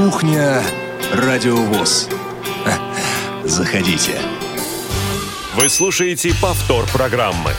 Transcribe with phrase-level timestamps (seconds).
[0.00, 0.62] Кухня
[1.12, 2.08] Радиовоз.
[3.44, 4.18] Заходите.
[5.54, 7.50] Вы слушаете повтор программы.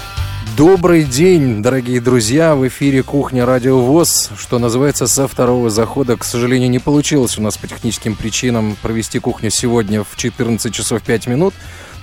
[0.57, 2.55] Добрый день, дорогие друзья!
[2.55, 6.17] В эфире «Кухня Радио ВОЗ», что называется, со второго захода.
[6.17, 11.03] К сожалению, не получилось у нас по техническим причинам провести кухню сегодня в 14 часов
[11.03, 11.53] 5 минут.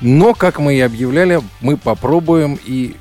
[0.00, 2.94] Но, как мы и объявляли, мы попробуем, и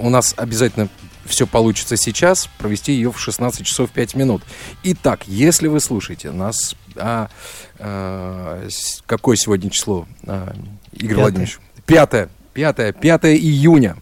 [0.00, 0.88] у нас обязательно
[1.24, 4.42] все получится сейчас, провести ее в 16 часов 5 минут.
[4.82, 6.76] Итак, если вы слушаете нас...
[6.96, 7.30] А,
[7.78, 8.68] а,
[9.06, 10.54] какое сегодня число, а,
[10.92, 11.22] Игорь Пятое.
[11.22, 11.58] Владимирович?
[11.86, 12.28] Пятое.
[12.52, 12.92] Пятое.
[12.92, 13.96] Пятое июня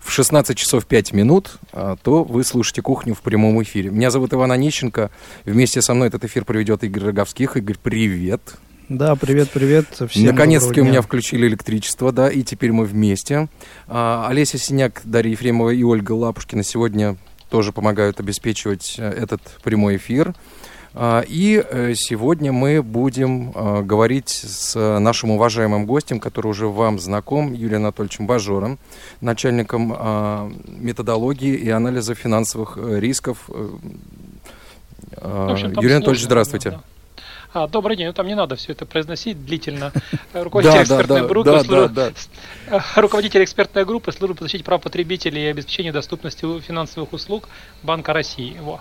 [0.00, 3.90] в 16 часов 5 минут, а, то вы слушаете «Кухню» в прямом эфире.
[3.90, 5.10] Меня зовут Иван Онищенко.
[5.44, 7.56] Вместе со мной этот эфир проведет Игорь Роговских.
[7.56, 8.40] Игорь, привет.
[8.90, 9.86] Да, привет, привет.
[10.08, 13.46] Всем Наконец-таки у меня включили электричество, да, и теперь мы вместе.
[13.86, 17.16] А, Олеся Синяк, Дарья Ефремова и Ольга Лапушкина сегодня
[17.50, 20.34] тоже помогают обеспечивать э, этот прямой эфир.
[20.92, 26.98] А, и э, сегодня мы будем а, говорить с нашим уважаемым гостем, который уже вам
[26.98, 28.80] знаком, Юрием Анатольевичем Бажором,
[29.20, 33.48] начальником а, методологии и анализа финансовых э, рисков.
[35.16, 36.70] Юрий Анатольевич, здравствуйте.
[36.72, 36.82] Да.
[37.52, 38.06] А, добрый день.
[38.06, 39.92] Ну, там не надо все это произносить длительно.
[40.32, 42.14] Руководитель экспертной группы,
[42.94, 47.48] руководитель экспертной группы службы по защите прав потребителей и обеспечению доступности финансовых услуг
[47.82, 48.56] Банка России.
[48.60, 48.80] Во.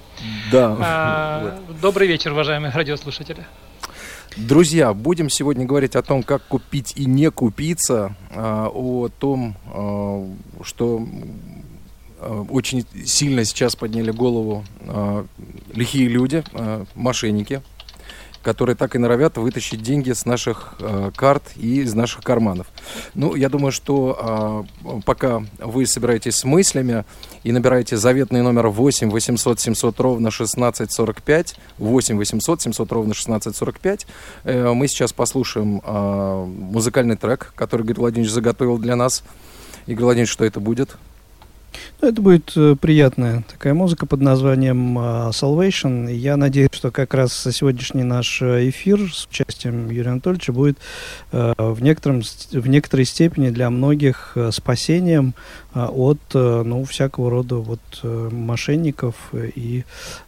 [0.51, 0.77] Да.
[0.79, 3.43] А, добрый вечер, уважаемые радиослушатели.
[4.37, 10.29] Друзья, будем сегодня говорить о том, как купить и не купиться, а, о том, а,
[10.63, 11.03] что
[12.49, 14.65] очень сильно сейчас подняли голову
[15.73, 16.43] лихие люди,
[16.93, 17.61] мошенники,
[18.41, 22.67] которые так и норовят вытащить деньги с наших э, карт и из наших карманов.
[23.13, 27.05] Ну, я думаю, что э, пока вы собираетесь с мыслями
[27.43, 34.07] и набираете заветный номер 8 800 700 ровно 1645, 8 800 700 ровно 1645,
[34.43, 39.23] э, мы сейчас послушаем э, музыкальный трек, который Игорь Владимирович заготовил для нас.
[39.85, 40.97] Игорь Владимирович, что это будет?
[42.01, 46.11] Ну, это будет э, приятная такая музыка под названием э, Salvation.
[46.13, 50.77] Я надеюсь, что как раз сегодняшний наш э, эфир с участием Юрия Анатольевича будет
[51.31, 55.33] э, в, некотором, в некоторой степени для многих спасением
[55.73, 59.83] э, от ну, всякого рода вот, мошенников и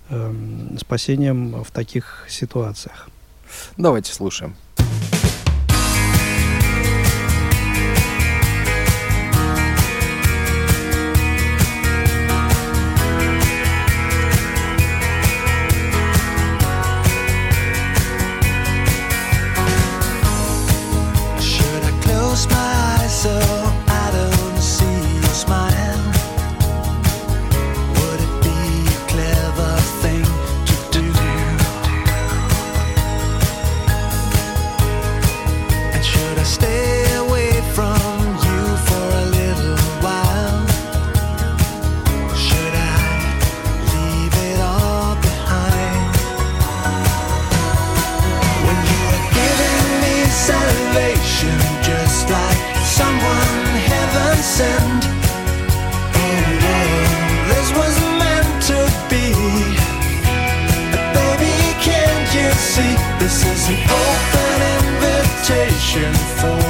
[0.09, 0.33] э,
[0.77, 3.09] спасением в таких ситуациях.
[3.77, 4.55] Давайте слушаем.
[63.21, 66.60] This is an open invitation for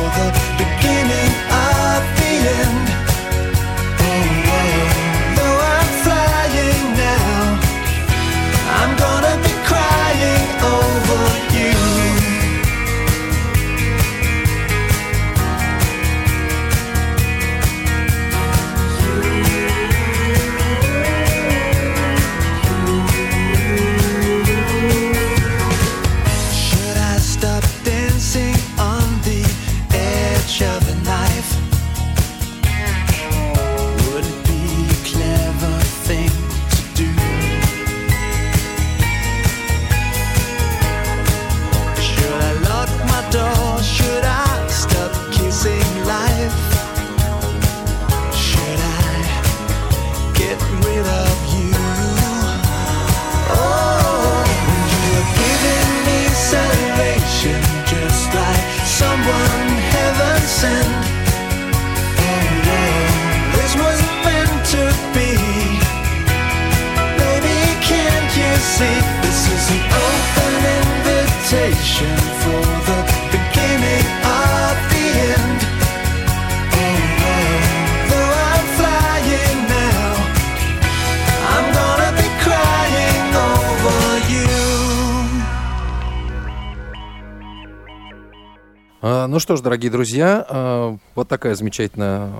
[89.01, 92.31] ну что ж, дорогие друзья, а, вот такая замечательная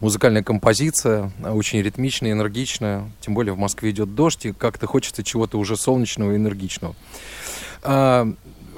[0.00, 3.10] музыкальная композиция, очень ритмичная, энергичная.
[3.20, 6.94] Тем более в Москве идет дождь, и как-то хочется чего-то уже солнечного и энергичного.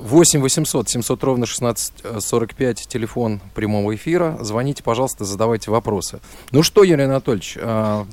[0.02, 4.36] 8 800 700 ровно 1645, телефон прямого эфира.
[4.40, 6.20] Звоните, пожалуйста, задавайте вопросы.
[6.50, 7.56] Ну что, Юрий Анатольевич,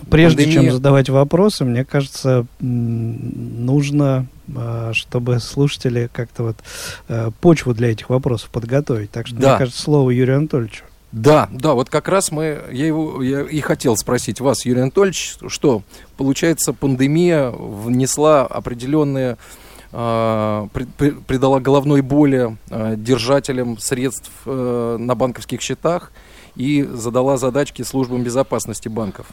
[0.09, 0.63] Прежде пандемия...
[0.63, 6.57] чем задавать вопросы, мне кажется, нужно а, чтобы слушатели как-то вот
[7.07, 9.11] э, почву для этих вопросов подготовить.
[9.11, 9.49] Так что, да.
[9.49, 10.83] мне кажется, слово Юрию Анатольевичу.
[11.11, 15.37] Да, да, вот как раз мы, я его я и хотел спросить вас, Юрий Анатольевич,
[15.47, 15.81] что,
[16.17, 19.37] получается, пандемия внесла определенные, э,
[19.91, 26.11] придала головной боли э, держателям средств э, на банковских счетах
[26.55, 29.27] и задала задачки службам безопасности банков.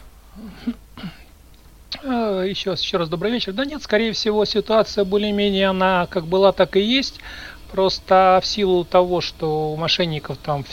[2.03, 3.53] Э, еще, еще раз добрый вечер.
[3.53, 7.19] Да нет, скорее всего, ситуация более-менее она как была, так и есть.
[7.71, 10.63] Просто в силу того, что у мошенников там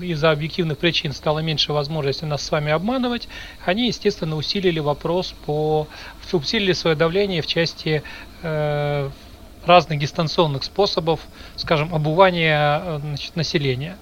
[0.00, 3.28] из-за объективных причин стало меньше возможности нас с вами обманывать,
[3.64, 5.86] они, естественно, усилили вопрос по...
[6.32, 8.02] усилили свое давление в части
[8.42, 9.10] э,
[9.64, 11.20] разных дистанционных способов,
[11.56, 13.96] скажем, обувания э, значит, населения.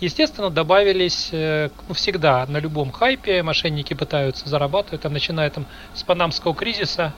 [0.00, 6.02] Естественно, добавились э, ну, всегда на любом хайпе мошенники пытаются зарабатывать, там, начиная там, с
[6.02, 7.12] панамского кризиса,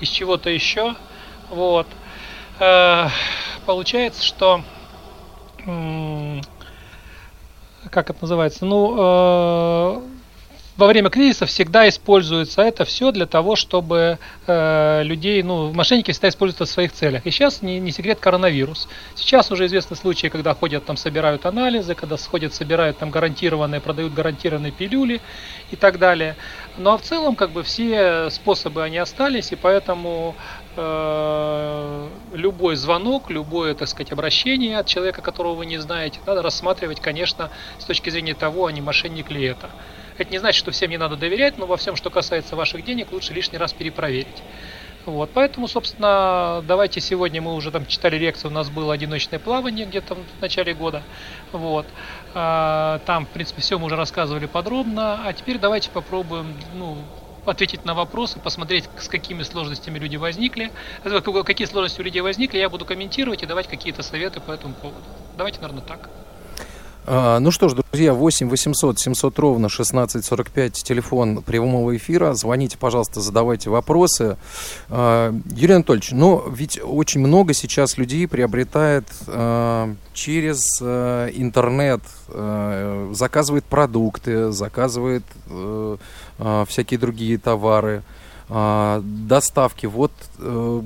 [0.00, 0.94] из чего-то еще.
[1.50, 1.86] Вот.
[2.58, 3.08] Э,
[3.64, 4.62] получается, что
[7.90, 10.04] как это называется, ну,
[10.76, 16.28] во время кризиса всегда используется это все для того, чтобы э, людей, ну, мошенники всегда
[16.28, 17.26] используют это в своих целях.
[17.26, 18.88] И сейчас не, не секрет коронавирус.
[19.14, 24.12] Сейчас уже известны случаи, когда ходят там, собирают анализы, когда сходят, собирают там гарантированные, продают
[24.12, 25.20] гарантированные пилюли
[25.70, 26.36] и так далее.
[26.76, 30.34] Ну а в целом, как бы все способы они остались, и поэтому
[30.76, 37.00] э, любой звонок, любое, так сказать, обращение от человека, которого вы не знаете, надо рассматривать,
[37.00, 39.70] конечно, с точки зрения того, а не мошенник ли это.
[40.18, 43.12] Это не значит, что всем не надо доверять, но во всем, что касается ваших денег,
[43.12, 44.42] лучше лишний раз перепроверить.
[45.04, 49.86] Вот, поэтому, собственно, давайте сегодня мы уже там читали лекцию, у нас было одиночное плавание
[49.86, 51.04] где-то в начале года.
[51.52, 51.86] Вот.
[52.34, 55.20] А, там, в принципе, все мы уже рассказывали подробно.
[55.24, 56.98] А теперь давайте попробуем, ну,
[57.44, 60.72] ответить на вопросы, посмотреть, с какими сложностями люди возникли,
[61.44, 65.04] какие сложности у людей возникли, я буду комментировать и давать какие-то советы по этому поводу.
[65.36, 66.10] Давайте, наверное, так.
[67.08, 72.34] А, ну что ж, друзья, 8 800 700 ровно 1645, телефон прямого эфира.
[72.34, 74.36] Звоните, пожалуйста, задавайте вопросы.
[74.88, 82.00] А, Юрий Анатольевич, ну ведь очень много сейчас людей приобретает а, через интернет,
[83.12, 85.24] заказывает продукты, заказывает
[86.66, 88.02] всякие другие товары,
[88.48, 89.86] доставки.
[89.86, 90.82] Вот э,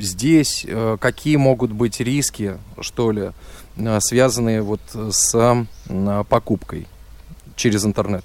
[0.00, 0.66] здесь
[1.00, 3.32] какие могут быть риски, что ли?
[3.76, 6.86] Э, связанные вот с э, покупкой
[7.56, 8.24] через интернет?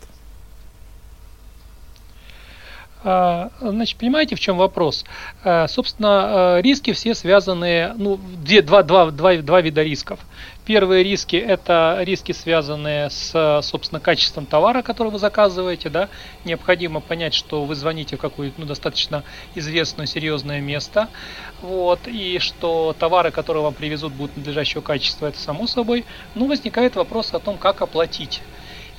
[3.02, 5.06] А, значит, понимаете, в чем вопрос?
[5.44, 10.20] А, собственно, риски все связаны, ну, две, два, два, два, два вида рисков.
[10.66, 15.90] Первые риски– это риски, связанные с, собственно, качеством товара, который вы заказываете.
[15.90, 16.10] Да?
[16.46, 19.24] Необходимо понять, что вы звоните в какое-то ну, достаточно
[19.56, 21.08] известное, серьезное место.
[21.62, 26.06] Вот, и что товары, которые вам привезут, будут надлежащего качества, это само собой.
[26.36, 28.42] Ну, возникает вопрос о том, как оплатить.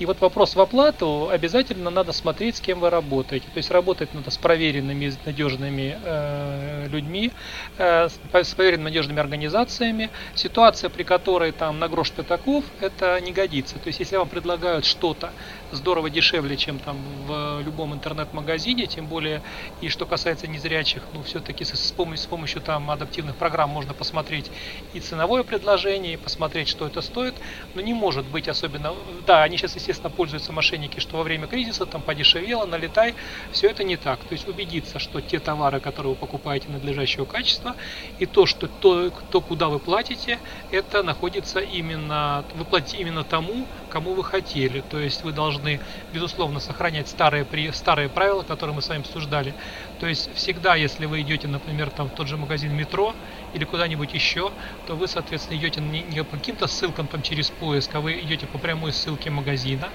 [0.00, 3.44] И вот вопрос в оплату обязательно надо смотреть, с кем вы работаете.
[3.52, 7.30] То есть работать надо с проверенными, надежными э, людьми,
[7.76, 10.08] э, с проверенными, надежными организациями.
[10.34, 13.74] Ситуация, при которой там на грош пятаков, это не годится.
[13.74, 15.32] То есть если вам предлагают что-то
[15.72, 19.42] здорово дешевле, чем там в любом интернет-магазине, тем более
[19.80, 23.94] и что касается незрячих, ну все-таки с, с, помощью, с помощью там адаптивных программ можно
[23.94, 24.50] посмотреть
[24.94, 27.34] и ценовое предложение, и посмотреть, что это стоит,
[27.74, 28.94] но не может быть особенно,
[29.26, 33.14] да, они сейчас, естественно, пользуются мошенники, что во время кризиса там подешевело, налетай.
[33.52, 34.20] Все это не так.
[34.24, 37.76] То есть убедиться, что те товары, которые вы покупаете, надлежащего качества,
[38.18, 40.38] и то, что то, то куда вы платите,
[40.70, 44.82] это находится именно, вы платите именно тому, кому вы хотели.
[44.88, 45.80] То есть вы должны,
[46.12, 49.54] безусловно, сохранять старые, старые правила, которые мы с вами обсуждали.
[49.98, 53.14] То есть всегда, если вы идете, например, там, в тот же магазин метро
[53.52, 54.52] или куда-нибудь еще,
[54.86, 58.46] то вы, соответственно, идете не, не по каким-то ссылкам там через поиск, а вы идете
[58.46, 59.88] по прямой ссылке магазина.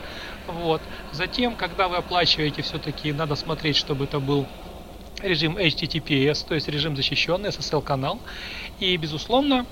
[0.47, 0.81] Вот.
[1.11, 4.45] Затем, когда вы оплачиваете, все-таки надо смотреть, чтобы это был
[5.21, 8.19] режим HTTPS, то есть режим защищенный, SSL-канал.
[8.79, 9.65] И, безусловно,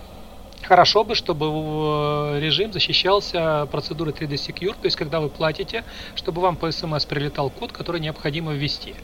[0.68, 5.84] Хорошо бы, чтобы э, режим защищался процедурой 3D Secure, то есть когда вы платите,
[6.16, 8.96] чтобы вам по SMS прилетал код, который необходимо ввести.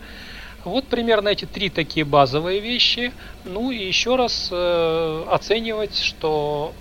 [0.63, 3.13] Вот примерно эти три такие базовые вещи.
[3.43, 6.73] Ну и еще раз э, оценивать, что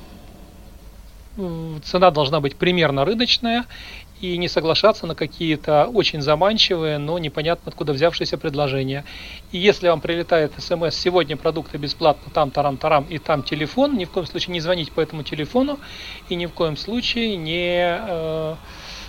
[1.85, 3.64] цена должна быть примерно рыночная
[4.20, 9.04] и не соглашаться на какие-то очень заманчивые, но непонятно откуда взявшиеся предложения.
[9.52, 14.04] И если вам прилетает смс «Сегодня продукты бесплатно, там, тарам, тарам» и там телефон, ни
[14.04, 15.78] в коем случае не звонить по этому телефону
[16.28, 18.56] и ни в коем случае не, э,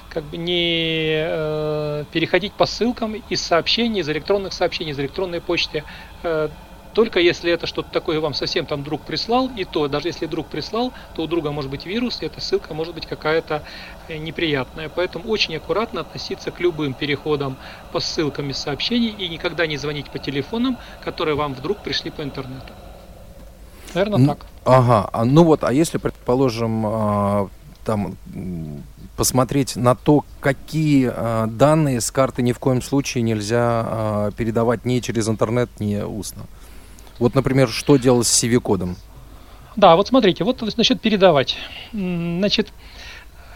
[0.09, 5.83] как бы не э, переходить по ссылкам из сообщений, из электронных сообщений, из электронной почты.
[6.23, 6.49] Э,
[6.93, 10.48] только если это что-то такое вам совсем там друг прислал, и то, даже если друг
[10.48, 13.63] прислал, то у друга может быть вирус, и эта ссылка может быть какая-то
[14.08, 14.89] э, неприятная.
[14.89, 17.58] Поэтому очень аккуратно относиться к любым переходам
[17.91, 22.22] по ссылкам из сообщений и никогда не звонить по телефонам, которые вам вдруг пришли по
[22.24, 22.74] интернету.
[23.93, 24.46] Наверное, так.
[24.65, 27.50] Ага, а, ну вот, а если, предположим, а,
[27.86, 28.15] там
[29.15, 34.86] посмотреть на то, какие э, данные с карты ни в коем случае нельзя э, передавать
[34.86, 36.43] ни через интернет, ни устно.
[37.19, 38.95] Вот, например, что делать с CV-кодом?
[39.75, 41.57] Да, вот смотрите, вот насчет передавать.
[41.91, 42.69] Значит,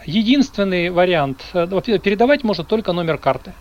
[0.06, 1.66] единственный вариант, э,
[1.98, 3.52] передавать можно только номер карты.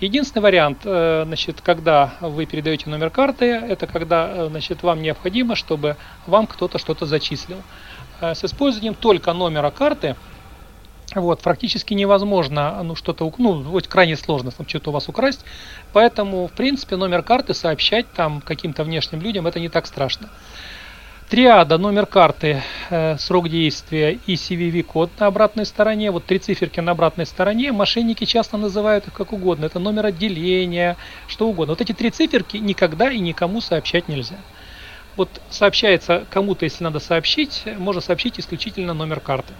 [0.00, 5.54] Единственный вариант, э, значит, когда вы передаете номер карты, это когда э, значит, вам необходимо,
[5.54, 5.96] чтобы
[6.26, 7.62] вам кто-то что-то зачислил.
[8.20, 10.16] С использованием только номера карты
[11.14, 15.44] вот, практически невозможно ну, что-то, ну, крайне сложно что-то у вас украсть.
[15.92, 20.28] Поэтому, в принципе, номер карты сообщать там каким-то внешним людям это не так страшно.
[21.30, 26.10] Триада, номер карты, э, срок действия и CVV-код на обратной стороне.
[26.10, 27.72] Вот три циферки на обратной стороне.
[27.72, 29.64] Мошенники часто называют их как угодно.
[29.64, 31.72] Это номер отделения, что угодно.
[31.72, 34.36] Вот эти три циферки никогда и никому сообщать нельзя.
[35.16, 39.54] Вот сообщается кому-то, если надо сообщить, можно сообщить исключительно номер карты.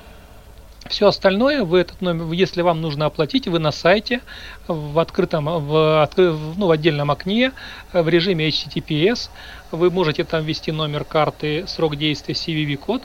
[0.88, 4.20] Все остальное, вы этот номер, если вам нужно оплатить, вы на сайте
[4.68, 7.52] в открытом, в, ну, в отдельном окне
[7.92, 9.30] в режиме HTTPS
[9.72, 13.02] вы можете там ввести номер карты, срок действия, CVV-код,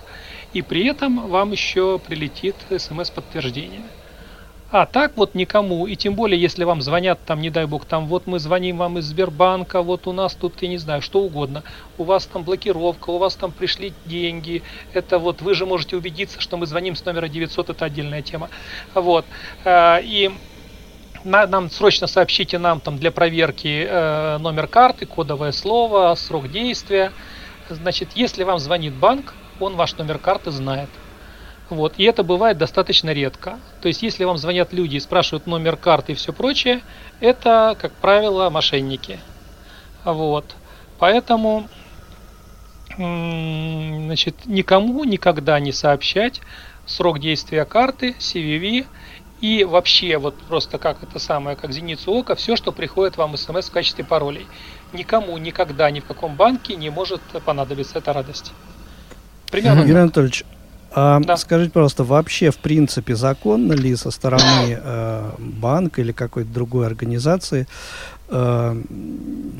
[0.54, 3.84] и при этом вам еще прилетит смс-подтверждение.
[4.72, 8.06] А так вот никому, и тем более, если вам звонят, там, не дай бог, там,
[8.06, 11.64] вот мы звоним вам из Сбербанка, вот у нас тут, я не знаю, что угодно,
[11.98, 14.62] у вас там блокировка, у вас там пришли деньги,
[14.94, 18.50] это вот, вы же можете убедиться, что мы звоним с номера 900, это отдельная тема.
[18.94, 19.26] Вот,
[19.66, 20.30] а, и
[21.24, 27.12] нам срочно сообщите нам там для проверки э, номер карты, кодовое слово, срок действия.
[27.70, 30.90] Значит, если вам звонит банк, он ваш номер карты знает.
[31.70, 31.94] Вот.
[31.98, 33.60] И это бывает достаточно редко.
[33.82, 36.82] То есть, если вам звонят люди и спрашивают номер карты и все прочее,
[37.20, 39.20] это, как правило, мошенники.
[40.04, 40.56] Вот.
[40.98, 41.68] Поэтому
[42.96, 46.42] значит, никому никогда не сообщать
[46.86, 48.86] срок действия карты, CVV
[49.42, 53.70] и вообще вот просто как это самое, как зеницу ока, все, что приходит вам смс
[53.70, 54.48] в качестве паролей.
[54.92, 58.52] Никому никогда ни в каком банке не может понадобиться эта радость.
[59.50, 59.82] Примерно.
[59.82, 60.44] Юрий Анатольевич,
[60.92, 61.38] а, да.
[61.38, 67.68] Скажите, пожалуйста, вообще, в принципе, законно ли со стороны э, банка или какой-то другой организации
[68.30, 68.82] э,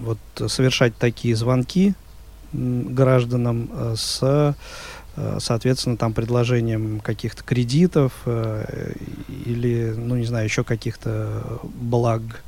[0.02, 0.20] вот,
[0.50, 1.94] совершать такие звонки
[2.52, 4.56] гражданам э, с,
[5.16, 8.94] э, соответственно, там предложением каких-то кредитов э,
[9.46, 12.44] или, ну, не знаю, еще каких-то благ?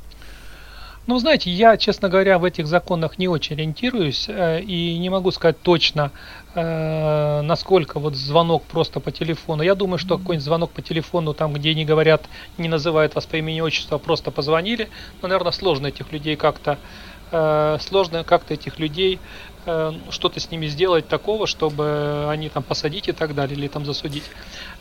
[1.06, 5.32] Ну, знаете, я, честно говоря, в этих законах не очень ориентируюсь э, и не могу
[5.32, 6.12] сказать точно,
[6.54, 9.64] э, насколько вот звонок просто по телефону.
[9.64, 13.36] Я думаю, что какой-нибудь звонок по телефону, там, где не говорят, не называют вас по
[13.36, 14.90] имени и отчеству, а просто позвонили,
[15.20, 16.80] ну, наверное, сложно этих людей как-то
[17.32, 19.22] э, сложно как-то этих людей
[20.10, 24.24] что-то с ними сделать такого, чтобы они там посадить и так далее, или там засудить.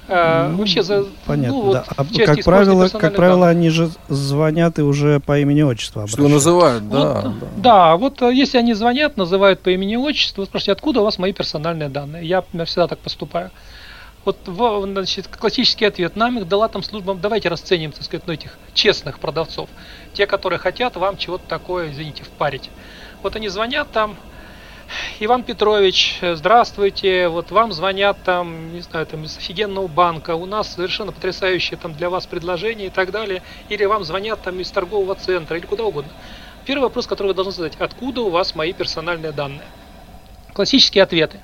[0.08, 1.86] Э, ну, Вообще за понятно, ну, да.
[1.96, 3.58] а, как правило, как правило, данных.
[3.58, 7.48] они же звонят и уже по имени отчеству Что называют, да, вот, да.
[7.58, 11.20] Да, вот э, если они звонят, называют по имени отчеству, вы спрашиваете, откуда у вас
[11.20, 12.26] мои персональные данные?
[12.26, 13.52] Я, например, всегда так поступаю.
[14.24, 16.16] Вот значит, классический ответ.
[16.16, 17.16] Нам их дала там служба.
[17.16, 19.68] Давайте расценим, так сказать, ну, этих честных продавцов.
[20.14, 22.70] Те, которые хотят вам чего-то такое, извините, впарить.
[23.24, 24.16] Вот они звонят там,
[25.20, 30.74] Иван Петрович, здравствуйте, вот вам звонят там, не знаю, там из офигенного банка, у нас
[30.74, 35.16] совершенно потрясающее там для вас предложение и так далее, или вам звонят там из торгового
[35.16, 36.12] центра, или куда угодно.
[36.66, 39.66] Первый вопрос, который вы должны задать, откуда у вас мои персональные данные?
[40.54, 41.40] Классические ответы.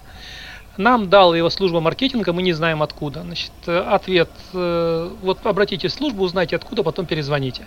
[0.77, 3.21] Нам дала его служба маркетинга, мы не знаем откуда.
[3.21, 7.65] Значит, ответ, э, вот обратитесь в службу, узнайте откуда, потом перезвоните.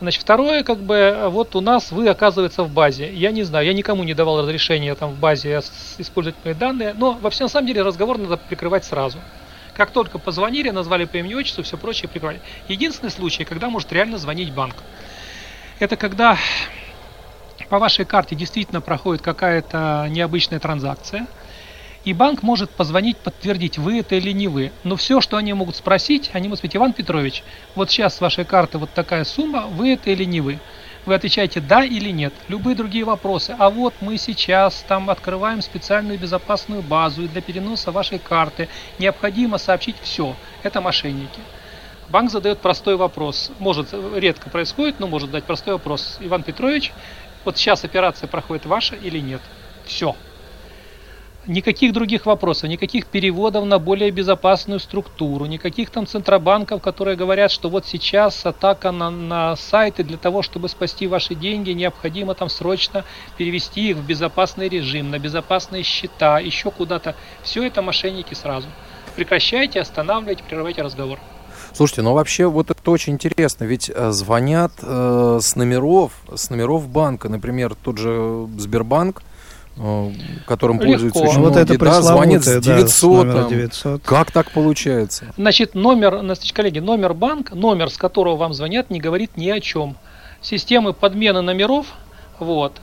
[0.00, 3.12] Значит, второе, как бы, вот у нас вы, оказывается, в базе.
[3.14, 5.60] Я не знаю, я никому не давал разрешения там в базе
[5.98, 9.18] использовать мои данные, но вообще, на самом деле, разговор надо прикрывать сразу.
[9.72, 12.40] Как только позвонили, назвали по имени отчеству, все прочее прикрывали.
[12.68, 14.74] Единственный случай, когда может реально звонить банк.
[15.78, 16.38] Это когда
[17.68, 21.26] по вашей карте действительно проходит какая-то необычная транзакция,
[22.04, 24.72] И банк может позвонить, подтвердить, вы это или не вы.
[24.82, 27.42] Но все, что они могут спросить, они могут сказать, Иван Петрович,
[27.74, 30.58] вот сейчас с вашей карты вот такая сумма, вы это или не вы.
[31.06, 32.32] Вы отвечаете да или нет.
[32.48, 33.54] Любые другие вопросы.
[33.58, 38.68] А вот мы сейчас там открываем специальную безопасную базу и для переноса вашей карты
[38.98, 40.34] необходимо сообщить все.
[40.62, 41.40] Это мошенники.
[42.10, 43.50] Банк задает простой вопрос.
[43.58, 46.18] Может, редко происходит, но может дать простой вопрос.
[46.20, 46.92] Иван Петрович,
[47.44, 49.40] вот сейчас операция проходит ваша или нет?
[49.86, 50.14] Все.
[51.46, 57.68] Никаких других вопросов, никаких переводов на более безопасную структуру, никаких там центробанков, которые говорят, что
[57.68, 63.04] вот сейчас атака на, на сайты для того, чтобы спасти ваши деньги, необходимо там срочно
[63.36, 67.14] перевести их в безопасный режим, на безопасные счета, еще куда-то.
[67.42, 68.68] Все это мошенники сразу.
[69.14, 71.18] Прекращайте, останавливайте, прерывайте разговор.
[71.74, 76.88] Слушайте, ну вообще вот это очень интересно, ведь э, звонят э, с номеров, с номеров
[76.88, 79.33] банка, например, тот же Сбербанк, э,
[80.46, 80.92] которым Легко.
[80.92, 84.02] пользуются очень вот многие, это да, звонит с 900, да, с 900.
[84.04, 85.32] Как так получается?
[85.36, 89.60] Значит, номер, значит, коллеги, номер банка, номер, с которого вам звонят, не говорит ни о
[89.60, 89.96] чем.
[90.40, 91.86] Системы подмены номеров,
[92.38, 92.80] вот,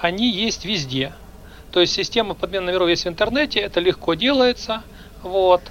[0.00, 1.12] они есть везде.
[1.70, 4.82] То есть система подмены номеров есть в интернете, это легко делается,
[5.22, 5.62] вот.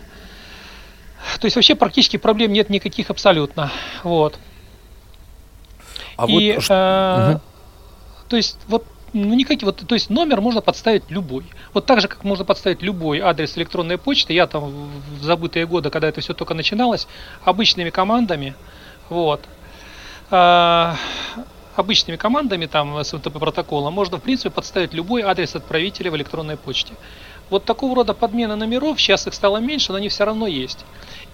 [1.40, 3.72] То есть вообще практически проблем нет никаких абсолютно.
[4.04, 4.40] Вот.
[6.16, 6.66] А и, вот...
[6.70, 7.42] э, угу.
[8.30, 11.46] То есть вот ну никакие, вот, то есть номер можно подставить любой.
[11.74, 14.89] Вот так же, как можно подставить любой адрес электронной почты, я там
[15.20, 17.08] в забытые годы, когда это все только начиналось,
[17.44, 18.56] обычными командами,
[19.10, 19.41] вот,
[20.30, 20.94] э,
[21.75, 26.94] обычными командами там с протокола можно в принципе подставить любой адрес отправителя в электронной почте.
[27.50, 30.86] Вот такого рода подмена номеров, сейчас их стало меньше, но они все равно есть.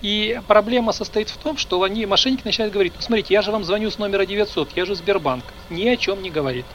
[0.01, 3.63] И проблема состоит в том, что они, мошенники начинают говорить, ну смотрите, я же вам
[3.63, 5.43] звоню с номера 900, я же Сбербанк.
[5.69, 6.65] Ни о чем не говорит.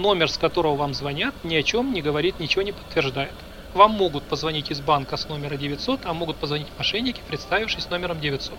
[0.00, 3.34] Номер, с которого вам звонят, ни о чем не говорит, ничего не подтверждает.
[3.74, 8.54] Вам могут позвонить из банка с номера 900, а могут позвонить мошенники, представившись номером 900.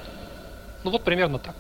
[0.84, 1.56] Ну вот примерно так.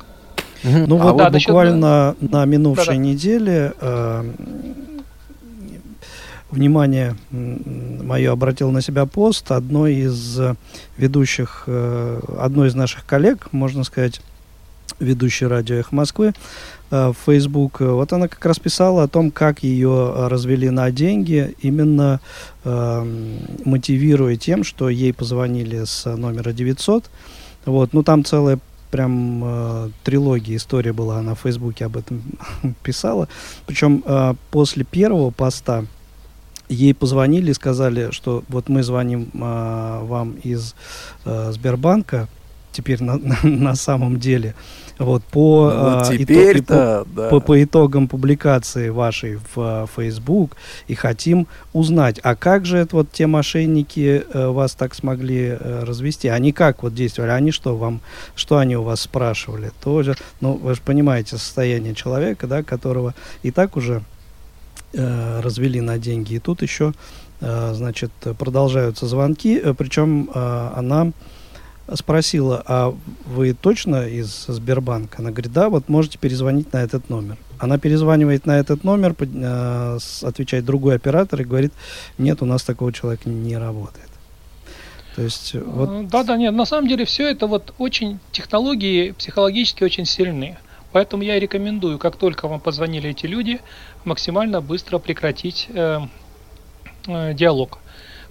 [0.64, 2.32] Ну а вот да, буквально насчет...
[2.32, 2.98] на минувшей да, да.
[2.98, 4.32] неделе э,
[6.52, 10.40] внимание мое обратил на себя пост одной из
[10.98, 14.22] ведущих, э, одной из наших коллег, можно сказать,
[15.00, 16.34] ведущей радио «Эхо Москвы», э,
[16.92, 17.80] в Facebook.
[17.80, 22.20] Вот она как раз писала о том, как ее развели на деньги, именно
[22.64, 27.10] э, мотивируя тем, что ей позвонили с номера 900.
[27.66, 28.60] Вот, ну там целая
[28.92, 32.22] прям э, трилогия история была, она в Фейсбуке об этом
[32.84, 33.28] писала.
[33.66, 35.86] Причем э, после первого поста
[36.72, 40.74] ей позвонили и сказали, что вот мы звоним а, вам из
[41.26, 42.30] а, Сбербанка,
[42.72, 44.56] теперь на, на, на самом деле,
[44.98, 47.30] вот по, ну, вот а, итог, да.
[47.30, 52.98] по, по итогам публикации вашей в а, Facebook и хотим узнать, а как же это
[52.98, 56.28] вот те мошенники а, вас так смогли а, развести?
[56.28, 57.32] Они как вот действовали?
[57.32, 58.02] Они что вам,
[58.36, 59.72] что они у вас спрашивали?
[59.84, 64.02] Тоже, ну вы же понимаете состояние человека, да, которого и так уже
[64.94, 66.34] Э, развели на деньги.
[66.34, 66.94] И тут еще,
[67.40, 69.58] э, значит, продолжаются звонки.
[69.58, 71.12] Э, Причем она
[71.96, 75.20] спросила, а вы точно из Сбербанка?
[75.20, 77.38] Она говорит, да, вот можете перезвонить на этот номер.
[77.60, 79.16] Она перезванивает на этот номер,
[80.24, 81.74] отвечает другой оператор и говорит,
[82.18, 84.10] нет, у нас такого человека не работает.
[85.16, 86.08] То есть вот...
[86.08, 90.58] Да, да, нет, на самом деле все это вот очень технологии психологически очень сильные.
[90.92, 93.62] Поэтому я рекомендую, как только вам позвонили эти люди,
[94.04, 96.00] максимально быстро прекратить э,
[97.08, 97.80] э, диалог.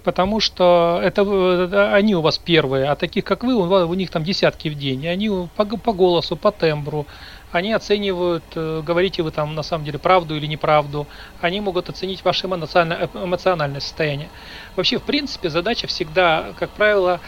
[0.03, 4.09] Потому что это э, они у вас первые, а таких как вы, у, у них
[4.09, 5.03] там десятки в день.
[5.03, 7.05] И они по, по голосу, по тембру,
[7.51, 11.07] они оценивают, э, говорите вы там на самом деле правду или неправду.
[11.41, 14.29] Они могут оценить ваше эмоциональное, эмоциональное состояние.
[14.75, 17.19] Вообще, в принципе, задача всегда, как правило,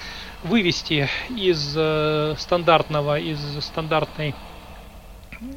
[0.43, 4.33] вывести из э, стандартного, из стандартной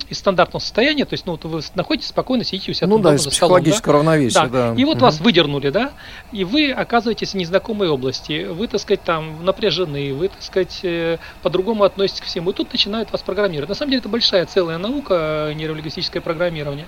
[0.08, 3.14] из стандартного состояния, то есть, ну, вот вы находитесь спокойно, сидите у себя ну, да,
[3.14, 3.98] из психологического да?
[3.98, 4.72] равновесия, да.
[4.72, 4.74] да.
[4.80, 5.04] И вот угу.
[5.04, 5.92] вас выдернули, да,
[6.32, 11.18] и вы оказываетесь в незнакомой области, вы, так сказать, там напряжены, вы, так сказать, э,
[11.42, 13.68] по-другому относитесь к всему, и тут начинают вас программировать.
[13.68, 16.86] На самом деле это большая целая наука, нейролингвистическое программирование.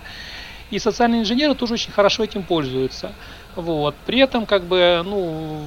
[0.71, 3.13] И социальные инженеры тоже очень хорошо этим пользуются.
[3.57, 3.95] Вот.
[4.07, 5.65] При этом, как бы, ну,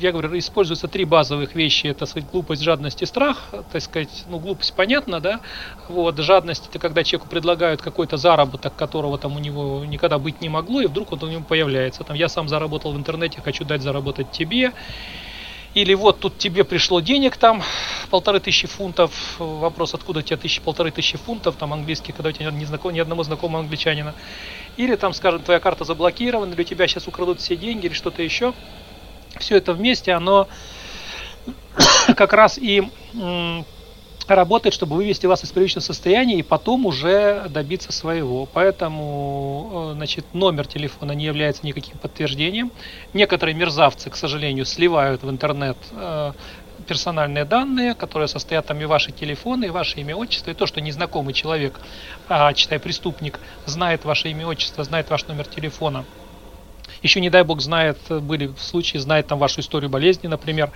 [0.00, 4.38] я говорю, используются три базовых вещи, это сказать, глупость, жадность и страх, так сказать, ну,
[4.38, 5.40] глупость понятно, да,
[5.88, 10.48] вот, жадность это когда человеку предлагают какой-то заработок, которого там у него никогда быть не
[10.48, 13.82] могло, и вдруг он у него появляется, там, я сам заработал в интернете, хочу дать
[13.82, 14.72] заработать тебе,
[15.74, 17.62] или вот тут тебе пришло денег там
[18.10, 22.50] полторы тысячи фунтов, вопрос откуда тебе тысячи, полторы тысячи фунтов, там английский, когда у тебя
[22.50, 24.14] не знаком, ни одного знакомого англичанина.
[24.76, 28.22] Или там, скажем, твоя карта заблокирована, или у тебя сейчас украдут все деньги, или что-то
[28.22, 28.54] еще.
[29.40, 30.48] Все это вместе, оно
[32.16, 32.88] как раз и
[34.34, 38.46] работает, чтобы вывести вас из привычного состояния и потом уже добиться своего.
[38.46, 42.70] Поэтому э, значит, номер телефона не является никаким подтверждением.
[43.14, 46.32] Некоторые мерзавцы, к сожалению, сливают в интернет э,
[46.86, 50.80] персональные данные, которые состоят там и ваши телефоны, и ваше имя, отчество, и то, что
[50.80, 51.80] незнакомый человек,
[52.28, 56.04] а, читай преступник, знает ваше имя, отчество, знает ваш номер телефона.
[57.02, 60.70] Еще, не дай бог, знает, были случаи, знает там вашу историю болезни, например.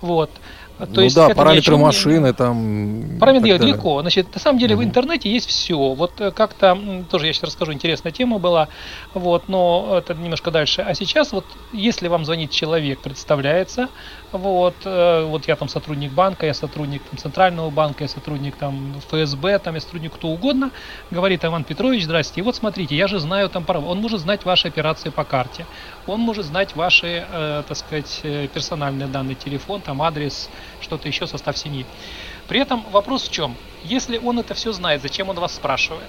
[0.00, 0.30] Вот.
[0.78, 3.18] То ну есть да, параметры машины там.
[3.18, 4.00] Параметры легко.
[4.00, 4.78] Значит, на самом деле mm-hmm.
[4.78, 5.76] в интернете есть все.
[5.76, 6.78] Вот э, как-то
[7.10, 8.68] тоже я сейчас расскажу, интересная тема была.
[9.12, 10.82] Вот, но это немножко дальше.
[10.82, 13.88] А сейчас вот, если вам звонит человек, представляется,
[14.32, 18.94] вот, э, вот я там сотрудник банка, я сотрудник там, центрального банка, я сотрудник там
[19.08, 20.70] ФСБ, там я сотрудник кто угодно,
[21.10, 22.40] говорит Иван Петрович, здрасте.
[22.40, 23.86] И вот смотрите, я же знаю там право.
[23.86, 25.66] Он может знать ваши операции по карте,
[26.06, 31.26] он может знать ваши, э, так сказать, э, персональные данные, телефон, там адрес, что-то еще,
[31.26, 31.86] состав семьи.
[32.48, 33.56] При этом вопрос в чем?
[33.84, 36.08] Если он это все знает, зачем он вас спрашивает?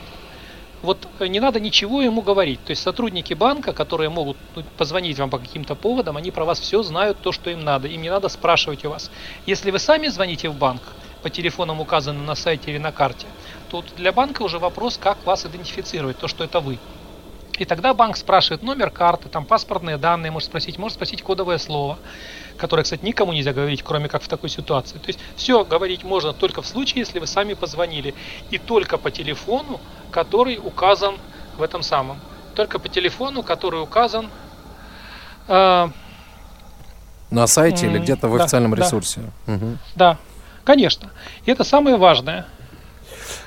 [0.82, 2.64] Вот э, не надо ничего ему говорить.
[2.64, 6.60] То есть сотрудники банка, которые могут ну, позвонить вам по каким-то поводам, они про вас
[6.60, 7.88] все знают, то, что им надо.
[7.88, 9.12] Им не надо спрашивать у вас.
[9.46, 10.82] Если вы сами звоните в банк
[11.22, 13.28] по телефонам, указанным на сайте или на карте,
[13.70, 16.80] то для банка уже вопрос, как вас идентифицировать, то, что это вы.
[17.58, 22.00] И тогда банк спрашивает номер карты, там паспортные данные, может спросить, может спросить кодовое слово,
[22.60, 24.98] которое, кстати, никому нельзя говорить, кроме как в такой ситуации.
[24.98, 28.14] То есть все говорить можно только в случае, если вы сами позвонили.
[28.52, 29.80] И только по телефону,
[30.12, 31.16] который указан
[31.58, 32.20] в этом самом.
[32.56, 34.30] Только по телефону, который указан...
[35.48, 35.88] Э,
[37.32, 39.22] на сайте или где-то в да, официальном да, ресурсе.
[39.48, 39.78] Угу.
[39.96, 40.18] Да,
[40.64, 41.12] конечно.
[41.46, 42.46] И это самое важное.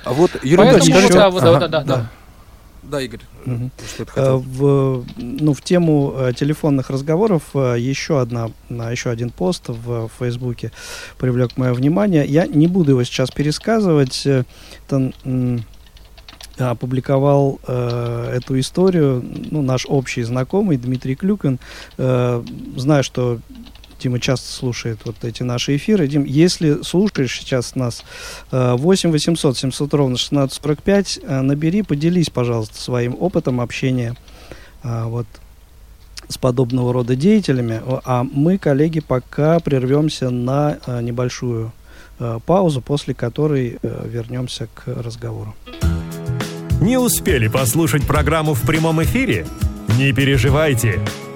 [0.05, 1.83] А вот, Юрий Поэтому, скажите, да, ага, да, да, да.
[1.83, 2.07] да.
[2.83, 3.21] Да, Игорь.
[3.47, 3.71] Угу.
[3.87, 10.11] Что в, ну, в тему э, телефонных разговоров э, еще, одна, еще один пост в
[10.19, 10.73] Фейсбуке
[11.17, 12.25] привлек мое внимание.
[12.27, 14.27] Я не буду его сейчас пересказывать.
[14.27, 15.13] Это,
[16.59, 21.59] опубликовал э, эту историю ну, наш общий знакомый Дмитрий Клюкин.
[21.99, 22.43] Э,
[22.77, 23.39] знаю, что
[24.03, 26.09] Дима часто слушает вот эти наши эфиры.
[26.09, 28.03] Дим, если слушаешь сейчас нас,
[28.51, 34.17] 8 800 700 ровно 1645, э, набери, поделись, пожалуйста, своим опытом общения
[34.83, 35.27] э, вот
[36.29, 37.81] с подобного рода деятелями.
[38.05, 41.73] А мы, коллеги, пока прервемся на э, небольшую
[42.47, 45.57] паузу, после которой вернемся к разговору.
[46.81, 49.45] Не успели послушать программу в прямом эфире?
[49.99, 51.01] Не переживайте.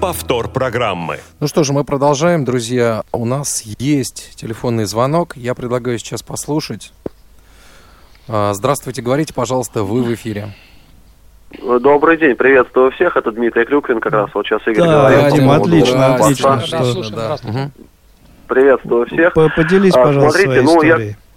[0.00, 1.18] повтор программы.
[1.40, 3.02] Ну что же, мы продолжаем, друзья.
[3.12, 5.36] У нас есть телефонный звонок.
[5.36, 6.92] Я предлагаю сейчас послушать.
[8.26, 10.54] А, здравствуйте, говорите, пожалуйста, вы в эфире.
[11.80, 13.16] Добрый день, приветствую всех.
[13.16, 15.36] Это Дмитрий Клюквин, как раз вот сейчас Игорь да, говорил.
[15.36, 16.62] Дим, отлично, да, отлично.
[16.70, 17.34] Да, слушаем, да.
[17.34, 17.70] Угу.
[18.48, 19.34] Приветствую всех.
[19.34, 21.08] Поделись, а, пожалуйста, Смотрите, своей ну, историей.
[21.08, 21.29] Я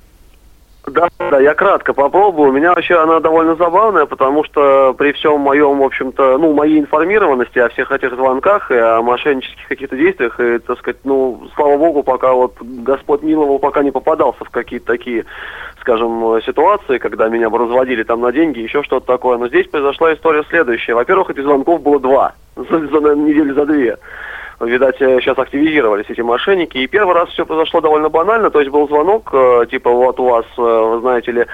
[0.88, 2.50] да, да, я кратко попробую.
[2.50, 6.80] У меня вообще она довольно забавная, потому что при всем моем, в общем-то, ну, моей
[6.80, 11.78] информированности о всех этих звонках и о мошеннических каких-то действиях, и, так сказать, ну, слава
[11.78, 15.26] богу, пока вот Господь миловал, пока не попадался в какие-то такие,
[15.80, 19.38] скажем, ситуации, когда меня бы разводили там на деньги, еще что-то такое.
[19.38, 20.96] Но здесь произошла история следующая.
[20.96, 23.97] Во-первых, этих звонков было два за, за недели за две.
[24.59, 26.77] Видать, э, сейчас активизировались эти мошенники.
[26.77, 30.25] И первый раз все произошло довольно банально, то есть был звонок, э, типа вот у
[30.25, 31.45] вас, э, вы знаете ли,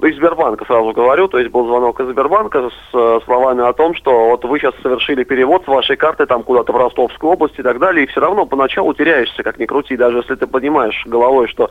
[0.00, 4.30] из Сбербанка сразу говорю, то есть был звонок из Сбербанка с словами о том, что
[4.30, 7.78] вот вы сейчас совершили перевод с вашей карты там куда-то в Ростовскую область и так
[7.78, 11.70] далее, и все равно поначалу теряешься, как ни крути, даже если ты понимаешь головой, что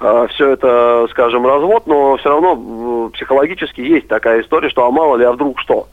[0.00, 4.90] э, все это, скажем, развод, но все равно э, психологически есть такая история, что а
[4.90, 5.86] мало ли, а вдруг что.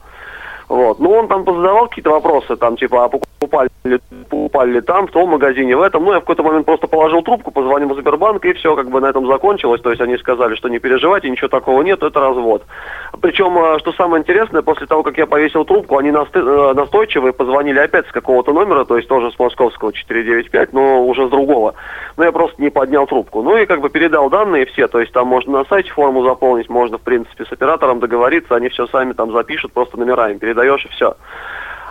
[0.68, 0.98] Вот.
[0.98, 3.08] Ну, он там позадавал какие-то вопросы, там, типа, а
[3.48, 6.04] покупали, покупали ли там, в том магазине, в этом.
[6.04, 9.00] Ну, я в какой-то момент просто положил трубку, позвонил в Сбербанк, и все, как бы
[9.00, 9.80] на этом закончилось.
[9.80, 12.64] То есть они сказали, что не переживайте, ничего такого нет, это развод.
[13.20, 17.78] Причем, э, что самое интересное, после того, как я повесил трубку, они э, настойчивые позвонили
[17.78, 21.74] опять с какого-то номера, то есть тоже с московского 495, но уже с другого.
[22.16, 23.42] Но я просто не поднял трубку.
[23.42, 26.68] Ну и как бы передал данные все, то есть там можно на сайте форму заполнить,
[26.68, 30.84] можно, в принципе, с оператором договориться, они все сами там запишут, просто номера им передаешь
[30.84, 31.16] и все.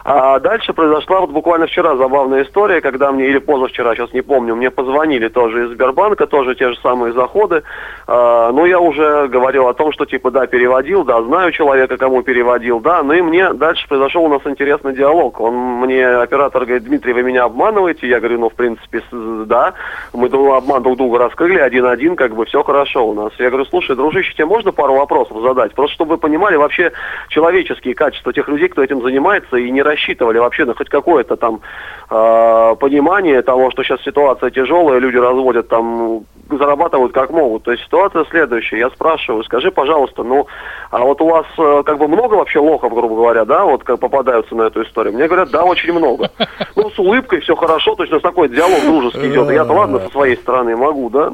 [0.09, 4.55] А дальше произошла вот буквально вчера забавная история, когда мне, или позавчера, сейчас не помню,
[4.55, 7.63] мне позвонили тоже из Сбербанка, тоже те же самые заходы.
[8.07, 12.23] А, ну, я уже говорил о том, что типа, да, переводил, да, знаю человека, кому
[12.23, 15.41] переводил, да, ну и мне дальше произошел у нас интересный диалог.
[15.41, 18.07] Он мне, оператор говорит, Дмитрий, вы меня обманываете?
[18.07, 19.73] Я говорю, ну, в принципе, да.
[20.17, 23.31] Мы обман друг друга раскрыли, один-один, как бы все хорошо у нас.
[23.37, 25.75] Я говорю, слушай, дружище, тебе можно пару вопросов задать?
[25.75, 26.91] Просто чтобы вы понимали вообще
[27.29, 31.61] человеческие качества тех людей, кто этим занимается, и не рассчитывали вообще на хоть какое-то там
[32.09, 37.63] э, понимание того, что сейчас ситуация тяжелая, люди разводят там зарабатывают как могут.
[37.63, 38.79] То есть ситуация следующая.
[38.79, 40.47] Я спрашиваю, скажи, пожалуйста, ну,
[40.89, 43.99] а вот у вас э, как бы много вообще лохов, грубо говоря, да, вот как
[43.99, 45.13] попадаются на эту историю?
[45.13, 46.31] Мне говорят, да, очень много.
[46.75, 49.51] Ну, с улыбкой все хорошо, точно такой диалог дружеский идет.
[49.51, 51.31] Я-то ладно со своей стороны могу, да,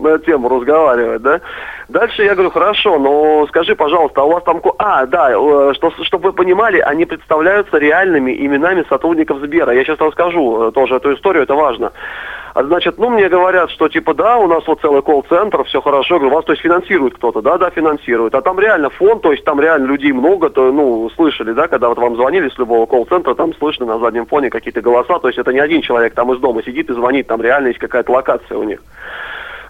[0.00, 1.40] на тему разговаривать, да.
[1.88, 4.60] Дальше я говорю, хорошо, но скажи, пожалуйста, а у вас там...
[4.78, 9.72] А, да, э, что, чтобы вы понимали, они представляются реальными именами сотрудников Сбера.
[9.72, 11.92] Я сейчас расскажу э, тоже эту историю, это важно.
[12.54, 16.20] А значит, ну, мне говорят, что типа, да, у нас вот целый колл-центр, все хорошо.
[16.20, 18.32] Говорю, вас, то есть, финансирует кто-то, да, да, финансирует.
[18.36, 21.88] А там реально фонд, то есть, там реально людей много, то, ну, слышали, да, когда
[21.88, 25.38] вот вам звонили с любого колл-центра, там слышно на заднем фоне какие-то голоса, то есть,
[25.38, 28.56] это не один человек там из дома сидит и звонит, там реально есть какая-то локация
[28.56, 28.80] у них.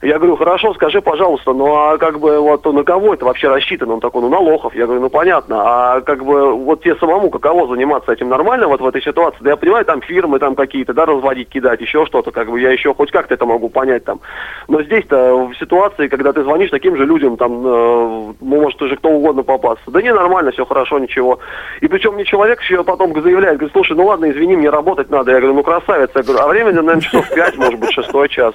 [0.02, 3.94] Я говорю, хорошо, скажи, пожалуйста, ну а как бы вот на кого это вообще рассчитано?
[3.94, 4.74] Он такой, ну на лохов.
[4.74, 5.62] Я говорю, ну понятно.
[5.64, 9.38] А как бы вот тебе самому каково заниматься этим нормально вот в этой ситуации?
[9.40, 12.70] Да я понимаю, там фирмы там какие-то, да, разводить, кидать, еще что-то, как бы я
[12.70, 14.20] еще хоть как-то это могу понять там.
[14.68, 19.11] Но здесь-то в ситуации, когда ты звонишь таким же людям, там, э, может уже кто
[19.11, 19.90] угодно попасться.
[19.90, 21.38] Да не, нормально, все хорошо, ничего.
[21.80, 25.30] И причем мне человек еще потом заявляет, говорит, слушай, ну ладно, извини, мне работать надо.
[25.33, 26.11] Я говорю, ну красавец.
[26.14, 28.54] Я говорю, а времени, наверное, часов пять, может быть, шестой час.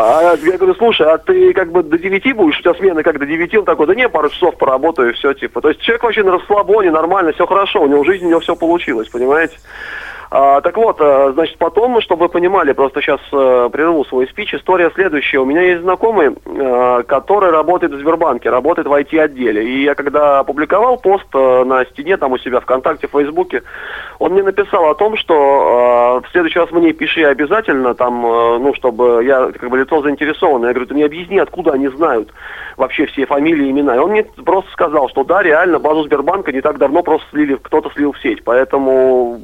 [0.00, 3.18] А я говорю, слушай, а ты как бы до 9 будешь, у тебя смена как
[3.18, 5.60] до 9, он такой, да не, пару часов поработаю, все, типа.
[5.60, 8.38] То есть человек вообще на расслабоне, нормально, все хорошо, у него в жизни у него
[8.38, 9.56] все получилось, понимаете?
[10.30, 14.54] А, так вот, а, значит, потом, чтобы вы понимали, просто сейчас а, прерву свой спич,
[14.54, 15.38] история следующая.
[15.38, 19.64] У меня есть знакомый, а, который работает в Сбербанке, работает в IT-отделе.
[19.64, 23.62] И я когда опубликовал пост на стене, там у себя ВКонтакте, в Фейсбуке,
[24.18, 29.24] он мне написал о том, что в следующий раз мне пиши обязательно, там, ну, чтобы
[29.24, 30.68] я как бы лицо заинтересованное.
[30.68, 32.32] Я говорю, ты мне объясни, откуда они знают
[32.78, 33.96] вообще все фамилии, имена.
[33.96, 37.56] И он мне просто сказал, что да, реально, базу Сбербанка не так давно просто слили,
[37.56, 38.44] кто-то слил в сеть.
[38.44, 39.40] Поэтому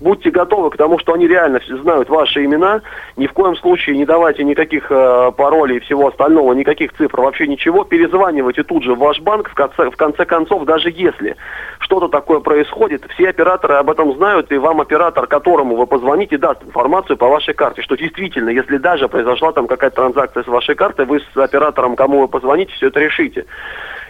[0.00, 2.80] будь будьте готовы к тому, что они реально знают ваши имена.
[3.16, 7.46] Ни в коем случае не давайте никаких э, паролей и всего остального, никаких цифр, вообще
[7.46, 7.84] ничего.
[7.84, 11.36] Перезванивайте тут же в ваш банк, в конце, в конце концов, даже если
[11.78, 16.64] что-то такое происходит, все операторы об этом знают, и вам оператор, которому вы позвоните, даст
[16.64, 21.06] информацию по вашей карте, что действительно, если даже произошла там какая-то транзакция с вашей картой,
[21.06, 23.46] вы с оператором, кому вы позвоните, все это решите.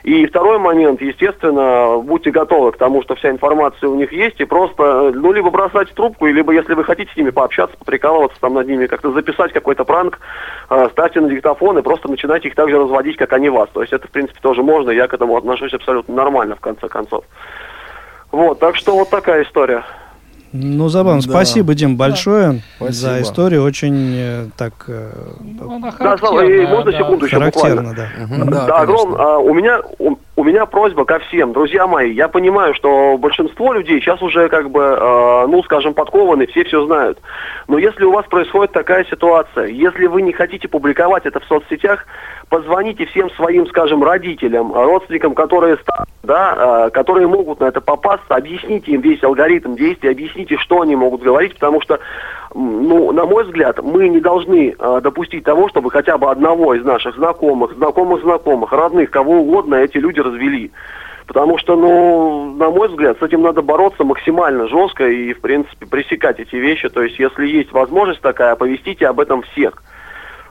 [0.04, 4.44] И второй момент, естественно, будьте готовы к тому, что вся информация у них есть, и
[4.44, 8.68] просто, ну, либо бросать трубку, либо, если вы хотите с ними пообщаться, прикалываться там над
[8.68, 10.20] ними, как-то записать какой-то пранк,
[10.70, 13.68] э, ставьте на диктофон и просто начинайте их так же разводить, как они вас.
[13.72, 16.88] То есть это, в принципе, тоже можно, я к этому отношусь абсолютно нормально, в конце
[16.88, 17.24] концов.
[18.30, 19.84] Вот, так что вот такая история.
[20.52, 21.20] Ну, забавно.
[21.20, 21.30] Да.
[21.30, 22.90] Спасибо, Дим, большое да.
[22.90, 23.64] за историю.
[23.64, 24.72] Очень э, так...
[24.88, 26.98] Э, ну, она да, и можно да.
[26.98, 27.94] секунду еще буквально?
[27.94, 28.50] Да, угу.
[28.50, 29.80] да, да огром, а, у меня...
[29.98, 34.48] У, у меня просьба ко всем, друзья мои, я понимаю, что большинство людей сейчас уже
[34.48, 37.18] как бы, э, ну, скажем, подкованы, все все знают.
[37.66, 42.06] Но если у вас происходит такая ситуация, если вы не хотите публиковать это в соцсетях,
[42.48, 45.76] позвоните всем своим, скажем, родителям, родственникам, которые,
[46.22, 50.94] да, э, которые могут на это попасться, объясните им весь алгоритм действий, объясните, что они
[50.94, 51.98] могут говорить, потому что
[52.54, 56.84] ну, на мой взгляд, мы не должны э, допустить того, чтобы хотя бы одного из
[56.84, 60.70] наших знакомых, знакомых знакомых, родных, кого угодно эти люди развели.
[61.26, 65.86] Потому что, ну, на мой взгляд, с этим надо бороться максимально жестко и, в принципе,
[65.86, 66.88] пресекать эти вещи.
[66.88, 69.82] То есть, если есть возможность такая, оповестите об этом всех.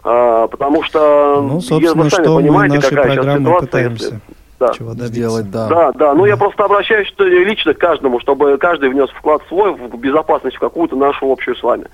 [0.04, 3.60] А, потому что, ну, собственно, вы сами что понимаете, мы какая сейчас ситуация.
[3.60, 4.06] Пытаемся.
[4.06, 4.74] Если да.
[4.74, 5.44] чего добиться.
[5.44, 5.68] Да.
[5.68, 6.14] Да, да.
[6.14, 10.60] Ну, я просто обращаюсь лично к каждому, чтобы каждый внес вклад свой в безопасность в
[10.60, 11.86] какую-то нашу общую с вами.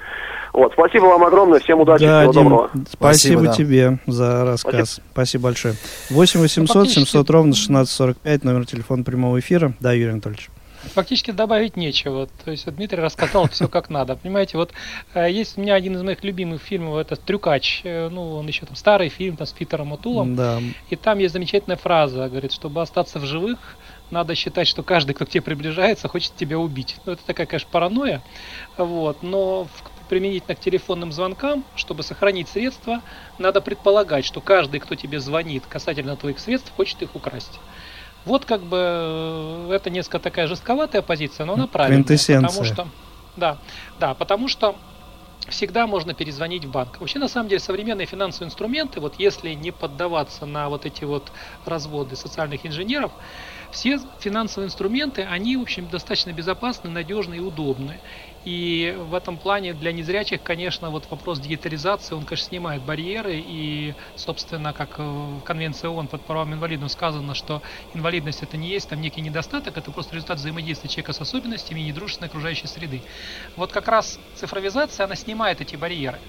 [0.54, 2.70] Вот, спасибо вам огромное, всем удачи, да, всего Дим, доброго.
[2.74, 3.54] Спасибо, спасибо да.
[3.54, 4.74] тебе за рассказ.
[4.74, 5.74] Спасибо, спасибо большое.
[6.12, 9.74] 8 800 700 ровно 1645, номер телефона прямого эфира.
[9.80, 10.50] Да, Юрий Анатольевич.
[10.94, 12.28] Фактически добавить нечего.
[12.44, 14.16] То есть Дмитрий рассказал все как надо.
[14.16, 14.72] Понимаете, вот
[15.14, 17.82] э, есть у меня один из моих любимых фильмов, это «Трюкач».
[17.84, 20.36] Э, ну, он еще там старый фильм там, с Питером Отулом.
[20.36, 20.60] Да.
[20.90, 23.78] И там есть замечательная фраза, говорит, чтобы остаться в живых,
[24.12, 26.98] надо считать, что каждый, кто к тебе приближается, хочет тебя убить.
[27.06, 28.22] Ну, это такая, конечно, паранойя.
[28.78, 29.68] Вот, но
[30.10, 33.02] применительно к телефонным звонкам, чтобы сохранить средства,
[33.40, 37.60] надо предполагать, что каждый, кто тебе звонит касательно твоих средств, хочет их украсть.
[38.26, 42.04] Вот как бы э, это несколько такая жестковатая позиция, но она правильная.
[42.48, 42.88] Потому что,
[43.36, 43.58] да,
[44.00, 44.76] да, потому что
[45.50, 47.00] всегда можно перезвонить в банк.
[47.02, 51.32] Вообще, на самом деле, современные финансовые инструменты, вот если не поддаваться на вот эти вот
[51.66, 53.12] разводы социальных инженеров,
[53.72, 58.00] все финансовые инструменты, они, в общем, достаточно безопасны, надежны и удобны.
[58.44, 63.40] И в этом плане для незрячих, конечно, вот вопрос дигитализации, он, конечно, снимает барьеры.
[63.40, 67.62] И, собственно, как в Конвенции ООН под правами инвалидов сказано, что
[67.94, 71.86] инвалидность это не есть там некий недостаток, это просто результат взаимодействия человека с особенностями и
[71.86, 73.04] недружественной окружающей среды.
[73.56, 76.22] Вот как раз цифровизация, она снимает эти барьеры.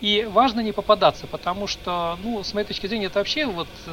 [0.00, 3.90] И важно не попадаться, потому что, ну, с моей точки зрения, это вообще вот, э,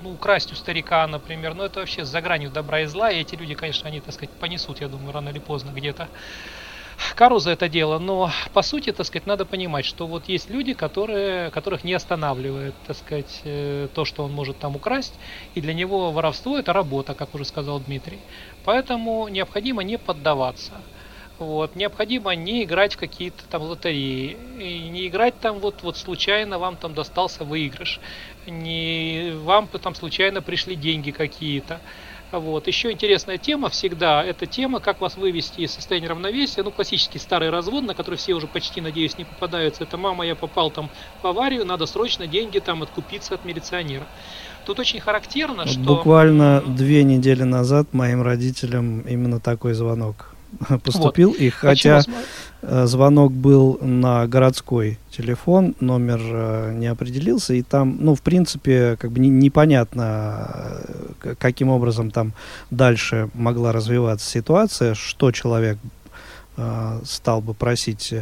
[0.00, 3.34] ну, украсть у старика, например, ну, это вообще за гранью добра и зла, и эти
[3.34, 6.10] люди, конечно, они, так сказать, понесут, я думаю, рано или поздно где-то
[7.14, 10.74] кару за это дело, но по сути, так сказать, надо понимать, что вот есть люди,
[10.74, 15.18] которые, которых не останавливает, так сказать, э, то, что он может там украсть,
[15.54, 18.26] и для него воровство это работа, как уже сказал Дмитрий.
[18.62, 20.86] Поэтому необходимо не поддаваться.
[21.38, 21.76] Вот.
[21.76, 26.76] Необходимо не играть в какие-то там лотереи, и не играть там вот, вот случайно вам
[26.76, 28.00] там достался выигрыш,
[28.46, 31.80] не вам там случайно пришли деньги какие-то.
[32.32, 32.66] Вот.
[32.66, 36.62] Еще интересная тема всегда, это тема, как вас вывести из состояния равновесия.
[36.62, 39.84] Ну, классический старый развод, на который все уже почти, надеюсь, не попадаются.
[39.84, 40.90] Это мама, я попал там
[41.22, 44.06] в аварию, надо срочно деньги там откупиться от милиционера.
[44.64, 45.80] Тут очень характерно, вот что...
[45.80, 50.35] Буквально две недели назад моим родителям именно такой звонок
[50.84, 51.30] поступил.
[51.30, 51.38] Вот.
[51.38, 52.16] И хотя Почему?
[52.62, 58.96] Э, звонок был на городской телефон, номер э, не определился, и там, ну, в принципе,
[58.98, 60.80] как бы не, непонятно,
[61.22, 62.32] э, каким образом там
[62.70, 65.78] дальше могла развиваться ситуация, что человек
[67.04, 68.14] стал бы просить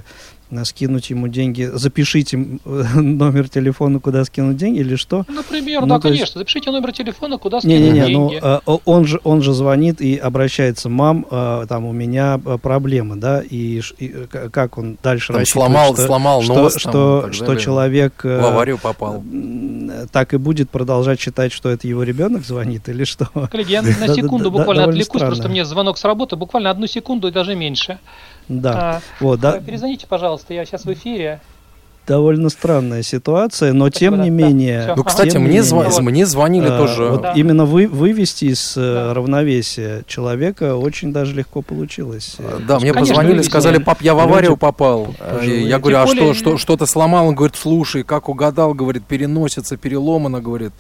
[0.65, 5.25] скинуть ему деньги, запишите номер телефона, куда скинуть деньги или что?
[5.29, 6.35] Например, ну, да, конечно, есть...
[6.35, 8.41] запишите номер телефона, куда скинуть не, не, не, деньги.
[8.43, 13.43] Ну, он, же, он же звонит и обращается, мам, э, там у меня проблемы, да,
[13.43, 18.25] и, и как он дальше там сломал, что, сломал что, нос, что, там, что человек
[18.25, 19.23] в аварию попал.
[20.13, 23.29] Так и будет продолжать считать, что это его ребенок звонит или что?
[23.51, 27.31] Коллеги, я на секунду буквально отвлекусь, просто мне звонок с работы, буквально одну секунду и
[27.31, 27.99] даже меньше.
[28.49, 28.73] Да.
[28.77, 29.61] А, вот, да.
[29.61, 31.41] Перезвоните, пожалуйста, я сейчас в эфире.
[32.07, 34.87] Довольно странная ситуация, но Спасибо, тем не да, менее.
[34.89, 35.73] Да, ну, кстати, мне, зв...
[35.73, 37.05] вот, мне звонили а, тоже.
[37.05, 37.33] Вот да.
[37.33, 39.15] Именно вы, вывести из э, да.
[39.15, 42.37] равновесия человека очень даже легко получилось.
[42.39, 43.51] А, да, мне Конечно, позвонили, вывести.
[43.51, 45.15] сказали, пап, я в аварию Люди попал.
[45.19, 45.67] Пожилые.
[45.67, 47.27] Я говорю, а что, что, что-то сломал?
[47.27, 50.73] Он говорит, слушай, как угадал, говорит, переносится, переломано, говорит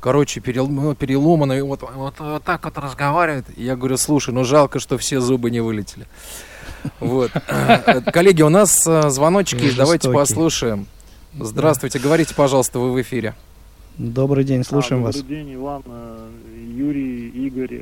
[0.00, 3.44] короче, ну, переломано, и вот, вот, вот так вот разговаривает.
[3.56, 6.06] Я говорю, слушай, ну жалко, что все зубы не вылетели.
[7.00, 7.30] Вот.
[7.48, 10.86] Э, коллеги, у нас э, звоночки, давайте послушаем.
[11.38, 13.34] Здравствуйте, говорите, пожалуйста, вы в эфире.
[13.98, 15.16] Добрый день, слушаем а, вас.
[15.16, 16.28] Добрый день, Иван, э,
[16.74, 17.80] Юрий, Игорь.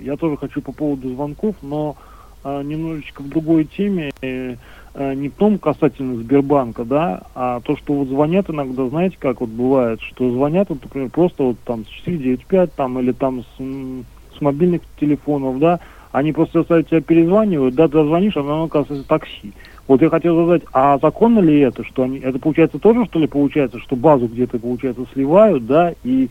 [0.00, 1.96] Я тоже хочу по поводу звонков, но
[2.44, 4.12] немножечко в другой теме.
[4.22, 9.50] Не в том касательно Сбербанка, да, а то, что вот звонят иногда, знаете, как вот
[9.50, 14.40] бывает, что звонят, вот, например, просто вот там с 495 там или там с, с
[14.40, 15.80] мобильных телефонов, да,
[16.14, 19.52] они просто заставят тебя перезванивают, да, ты звонишь, а оно оказывается такси.
[19.88, 23.26] Вот я хотел задать, а законно ли это, что они, это получается тоже, что ли,
[23.26, 26.30] получается, что базу где-то, получается, сливают, да, и,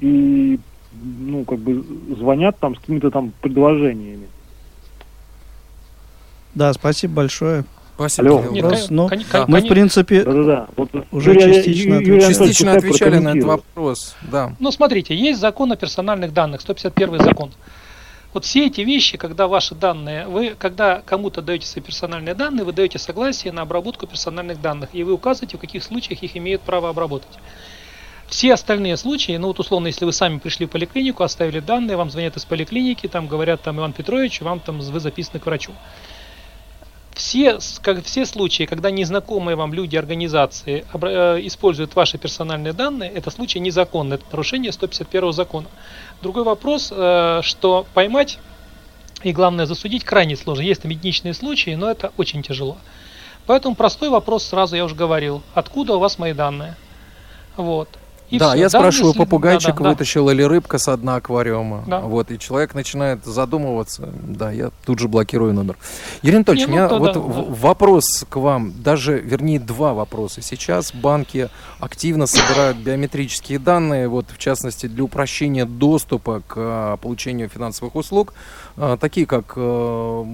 [0.00, 0.60] и,
[0.92, 1.84] ну, как бы
[2.16, 4.28] звонят там с какими-то там предложениями.
[6.54, 7.64] Да, спасибо большое.
[7.96, 8.28] Спасибо.
[8.28, 8.38] Алло.
[8.42, 10.66] Вопрос, но ну, мы, в принципе, да, да, да.
[10.76, 14.14] Вот, уже Юрий, частично, Юрий, частично отвечали на этот вопрос.
[14.30, 14.54] Да.
[14.60, 17.50] Ну, смотрите, есть закон о персональных данных, 151 закон.
[18.32, 22.72] Вот все эти вещи, когда ваши данные, вы, когда кому-то даете свои персональные данные, вы
[22.72, 26.88] даете согласие на обработку персональных данных, и вы указываете, в каких случаях их имеют право
[26.88, 27.38] обработать.
[28.28, 32.10] Все остальные случаи, ну вот условно, если вы сами пришли в поликлинику, оставили данные, вам
[32.10, 35.72] звонят из поликлиники, там говорят, там Иван Петрович, вам там вы записаны к врачу.
[37.16, 43.30] Все, как, все случаи, когда незнакомые вам люди, организации э, используют ваши персональные данные, это
[43.30, 45.66] случай незаконный, это нарушение 151 закона.
[46.20, 48.38] Другой вопрос, э, что поймать
[49.22, 50.60] и главное засудить крайне сложно.
[50.60, 52.76] Есть там единичные случаи, но это очень тяжело.
[53.46, 55.42] Поэтому простой вопрос сразу я уже говорил.
[55.54, 56.76] Откуда у вас мои данные?
[57.56, 57.88] Вот.
[58.30, 58.60] И да, все.
[58.60, 59.18] я спрашиваю, если...
[59.18, 60.32] попугайчик да, да, вытащил да.
[60.32, 61.84] или рыбка с дна аквариума.
[61.86, 62.00] Да.
[62.00, 64.08] Вот, и человек начинает задумываться.
[64.22, 65.76] Да, я тут же блокирую номер.
[66.22, 70.42] Юрий Анатольевич, у меня ну, вот да, вопрос к вам, даже, вернее, два вопроса.
[70.42, 71.48] Сейчас банки
[71.78, 78.34] активно собирают биометрические данные, вот, в частности, для упрощения доступа к а, получению финансовых услуг,
[78.76, 80.26] а, такие как а,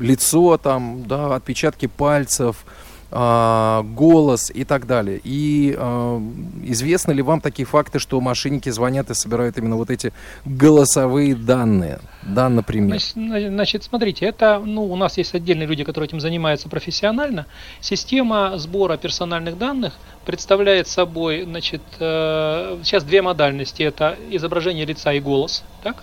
[0.00, 2.64] лицо, там, да, отпечатки пальцев,
[3.12, 5.20] э, голос и так далее.
[5.22, 6.20] И э,
[6.64, 10.12] известны ли вам такие факты, что мошенники звонят и собирают именно вот эти
[10.44, 12.00] голосовые данные?
[12.22, 12.98] Да, например.
[13.00, 17.46] Значит, смотрите, это, ну, у нас есть отдельные люди, которые этим занимаются профессионально.
[17.80, 19.94] Система сбора персональных данных
[20.24, 23.82] представляет собой, значит, э, сейчас две модальности.
[23.82, 25.96] Это изображение лица и голос, так?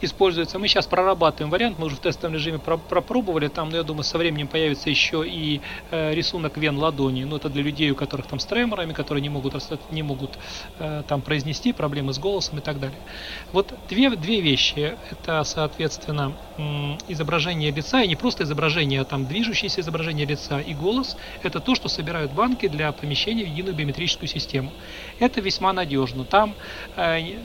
[0.00, 0.58] Используется.
[0.58, 4.18] Мы сейчас прорабатываем вариант, мы уже в тестовом режиме пропробовали, там, ну, я думаю, со
[4.18, 8.38] временем появится еще и э, рисунок вен ладони, ну, это для людей, у которых там
[8.38, 9.54] с треморами, которые не могут,
[9.90, 10.38] не могут
[10.78, 12.98] э, там произнести, проблемы с голосом и так далее.
[13.52, 16.32] Вот две, две вещи, это, соответственно,
[17.08, 21.74] изображение лица, и не просто изображение, а там движущееся изображение лица и голос, это то,
[21.74, 24.72] что собирают банки для помещения в единую биометрическую систему.
[25.18, 26.24] Это весьма надежно.
[26.24, 26.54] Там
[26.96, 27.36] э,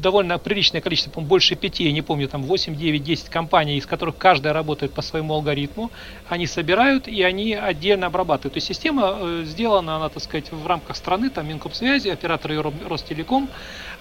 [0.00, 3.86] довольно приличное количество, по больше пяти, я не помню, там 8, 9, 10 компаний, из
[3.86, 5.90] которых каждая работает по своему алгоритму,
[6.28, 8.54] они собирают и они отдельно обрабатывают.
[8.54, 13.48] То есть система э, сделана, она, так сказать, в рамках страны, там Минкомсвязи, операторы Ростелеком,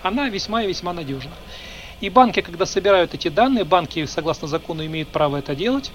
[0.04, 1.32] она весьма и весьма надежна.
[2.00, 5.92] И банки, когда собирают эти данные, банки, согласно закону, имеют право это делать,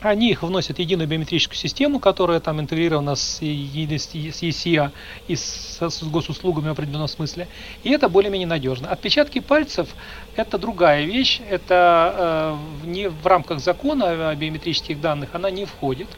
[0.00, 4.92] они их вносят в единую биометрическую систему, которая там интегрирована с, ECA
[5.28, 7.48] и с, с госуслугами в определенном смысле.
[7.82, 8.88] И это более-менее надежно.
[8.88, 9.88] Отпечатки пальцев–
[10.36, 11.40] это другая вещь.
[11.48, 16.08] Это э, не в рамках закона о биометрических данных она не входит.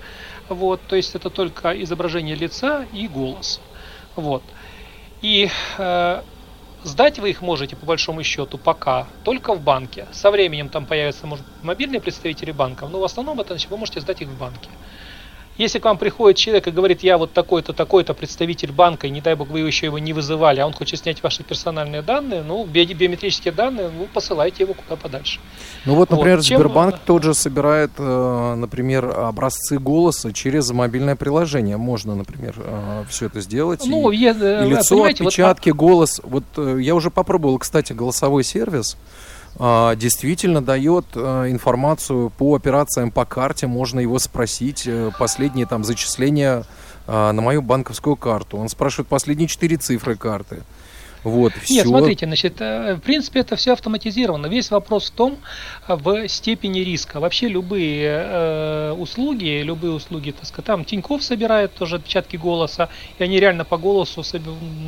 [0.49, 3.61] Вот, то есть это только изображение лица и голос.
[4.17, 4.43] Вот.
[5.23, 6.23] И э,
[6.85, 10.09] Сдать вы их можете, по большому счету, пока только в банке.
[10.13, 14.01] Со временем там появятся, может, мобильные представители банков, но в основном это значит, вы можете
[14.01, 14.77] сдать их в банке.
[15.59, 19.21] Если к вам приходит человек и говорит, я вот такой-то, такой-то представитель банка, и не
[19.21, 22.65] дай бог вы еще его не вызывали, а он хочет снять ваши персональные данные, ну,
[22.65, 25.41] биометрические данные, вы посылаете его куда подальше.
[25.85, 27.03] Ну вот, например, вот, Сбербанк чем...
[27.07, 31.77] тот же собирает, э, например, образцы голоса через мобильное приложение.
[31.77, 33.83] Можно, например, э, все это сделать.
[33.85, 35.77] Ну, и, я, и лицо, отпечатки, вот...
[35.77, 36.21] голос.
[36.25, 38.97] Вот э, я уже попробовал, кстати, голосовой сервис.
[39.65, 45.85] А, действительно дает э, информацию по операциям по карте, можно его спросить, э, последние там
[45.85, 46.65] зачисления
[47.07, 48.57] а, на мою банковскую карту.
[48.57, 50.65] Он спрашивает последние четыре цифры карты.
[51.25, 51.75] Вот, все.
[51.75, 54.47] Нет, смотрите, значит, э, в принципе, это все автоматизировано.
[54.47, 55.39] Весь вопрос в том,
[55.87, 57.21] э, в степени риска.
[57.21, 63.23] Вообще любые э, услуги, любые услуги, так сказать, там Тиньков собирает тоже отпечатки голоса, и
[63.23, 64.25] они реально по голосу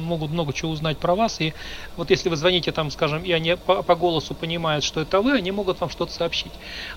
[0.02, 1.40] могут много чего узнать про вас.
[1.40, 1.54] И
[1.96, 5.32] вот если вы звоните там, скажем, и они по, по голосу понимают, что это вы,
[5.32, 6.52] они могут вам что-то сообщить.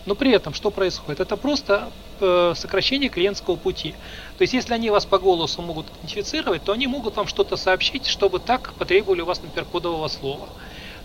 [0.06, 1.20] Но при этом что происходит?
[1.20, 1.90] Это просто
[2.20, 3.96] э, сокращение клиентского пути.
[4.38, 8.08] То есть, если они вас по голосу могут идентифицировать, то они могут вам что-то сообщить,
[8.08, 10.48] чтобы так потребовали у вас, например, кодового слова.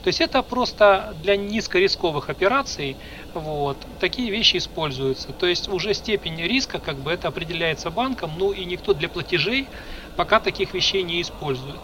[0.03, 2.97] То есть это просто для низкорисковых операций
[3.35, 5.33] вот, такие вещи используются.
[5.33, 9.69] То есть уже степень риска, как бы это определяется банком, ну и никто для платежей
[10.17, 11.81] пока таких вещей не использует.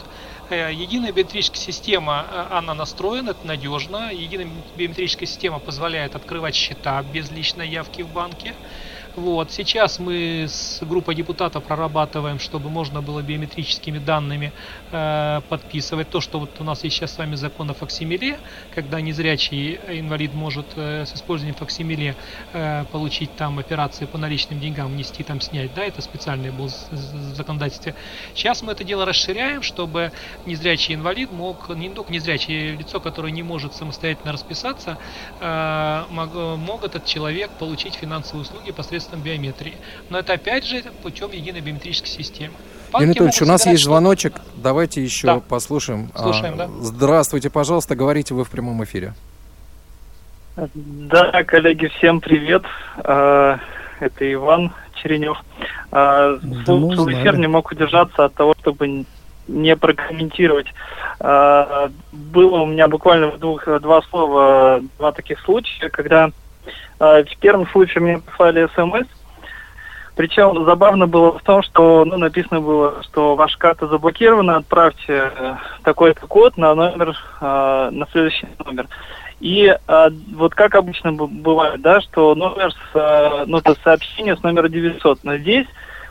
[0.50, 4.10] Э, единая биометрическая система, э, она настроена, это надежно.
[4.12, 8.54] Единая биометрическая система позволяет открывать счета без личной явки в банке.
[9.16, 9.50] Вот.
[9.50, 14.52] Сейчас мы с группой депутатов прорабатываем, чтобы можно было биометрическими данными
[14.92, 18.38] э, подписывать то, что вот у нас есть сейчас с вами закон о факсимиле,
[18.74, 22.14] когда незрячий инвалид может э, с использованием факсимиле
[22.52, 27.34] э, получить там операции по наличным деньгам, внести там, снять, да, это специальное было в
[27.34, 27.94] законодательстве.
[28.34, 30.12] Сейчас мы это дело расширяем, чтобы
[30.46, 34.98] незрячий инвалид мог, не только незрячее лицо, которое не может самостоятельно расписаться,
[35.40, 39.74] э, мог, мог этот человек получить финансовые услуги посредством посредством биометрии.
[40.10, 42.54] Но это опять же путем единой биометрической системы.
[42.94, 44.40] Юрий Анатольевич, у нас есть звоночек.
[44.56, 45.40] Давайте еще да.
[45.40, 46.10] послушаем.
[46.16, 46.68] Слушаем, а, да.
[46.80, 49.14] Здравствуйте, пожалуйста, говорите вы в прямом эфире.
[50.56, 52.64] Да, коллеги, всем привет.
[52.96, 53.60] А,
[54.00, 55.38] это Иван Черенев.
[55.92, 59.04] А, слушал эфир, не мог удержаться от того, чтобы
[59.46, 60.66] не прокомментировать.
[61.20, 61.90] Было
[62.60, 66.30] у меня буквально в двух, два слова, два таких случая, когда а,
[66.98, 69.08] в первом случае мне послали смс.
[70.18, 75.54] Причем забавно было в том, что ну, написано было, что ваша карта заблокирована, отправьте э,
[75.84, 78.88] такой-то код на номер, э, на следующий номер.
[79.38, 84.42] И э, вот как обычно бывает, да, что номер с, э, ну, то сообщение с
[84.42, 85.68] номера 900, но здесь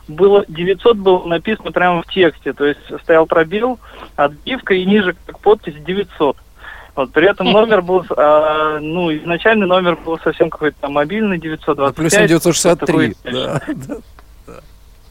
[0.08, 3.78] было 900 было написано прямо в тексте, то есть стоял пробел,
[4.16, 6.38] отбивка и ниже как подпись 900.
[6.98, 11.96] Вот, при этом номер был, а, ну, изначальный номер был совсем какой-то там мобильный, 925.
[11.96, 13.62] Плюс 963, да,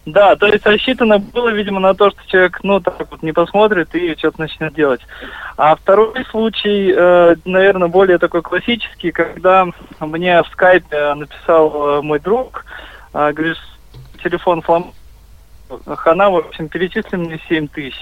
[0.04, 0.34] да.
[0.34, 4.16] то есть рассчитано было, видимо, на то, что человек, ну, так вот не посмотрит и
[4.18, 5.00] что-то начнет делать.
[5.56, 9.68] А второй случай, э, наверное, более такой классический, когда
[10.00, 12.64] мне в скайпе написал э, мой друг,
[13.14, 13.58] э, говорит,
[14.24, 14.92] телефон флам...
[15.86, 17.96] Хана, в общем, перечислены 7 тысяч.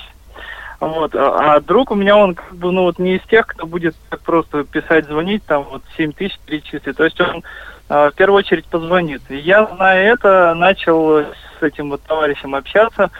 [0.85, 1.15] Вот.
[1.15, 3.95] А, а друг у меня, он как бы, ну вот не из тех, кто будет
[4.11, 6.97] так просто писать, звонить, там вот 7 тысяч перечислить.
[6.97, 7.43] То есть он
[7.89, 9.23] а, в первую очередь позвонит.
[9.31, 13.11] И я, зная это, начал с этим вот товарищем общаться.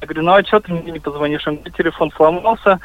[0.00, 1.46] Я говорю, ну а что ты мне не позвонишь?
[1.46, 2.80] У меня телефон сломался.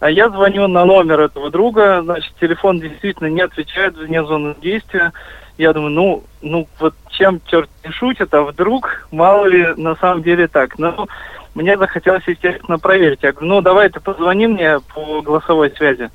[0.00, 5.12] А я звоню на номер этого друга, значит, телефон действительно не отвечает, вне зоны действия.
[5.58, 10.22] Я думаю, ну, ну вот чем черт не шутит, а вдруг, мало ли, на самом
[10.22, 10.78] деле так.
[10.78, 11.06] Ну,
[11.54, 13.22] мне захотелось, естественно, проверить.
[13.22, 16.10] Я говорю, ну, давай ты позвони мне по голосовой связи.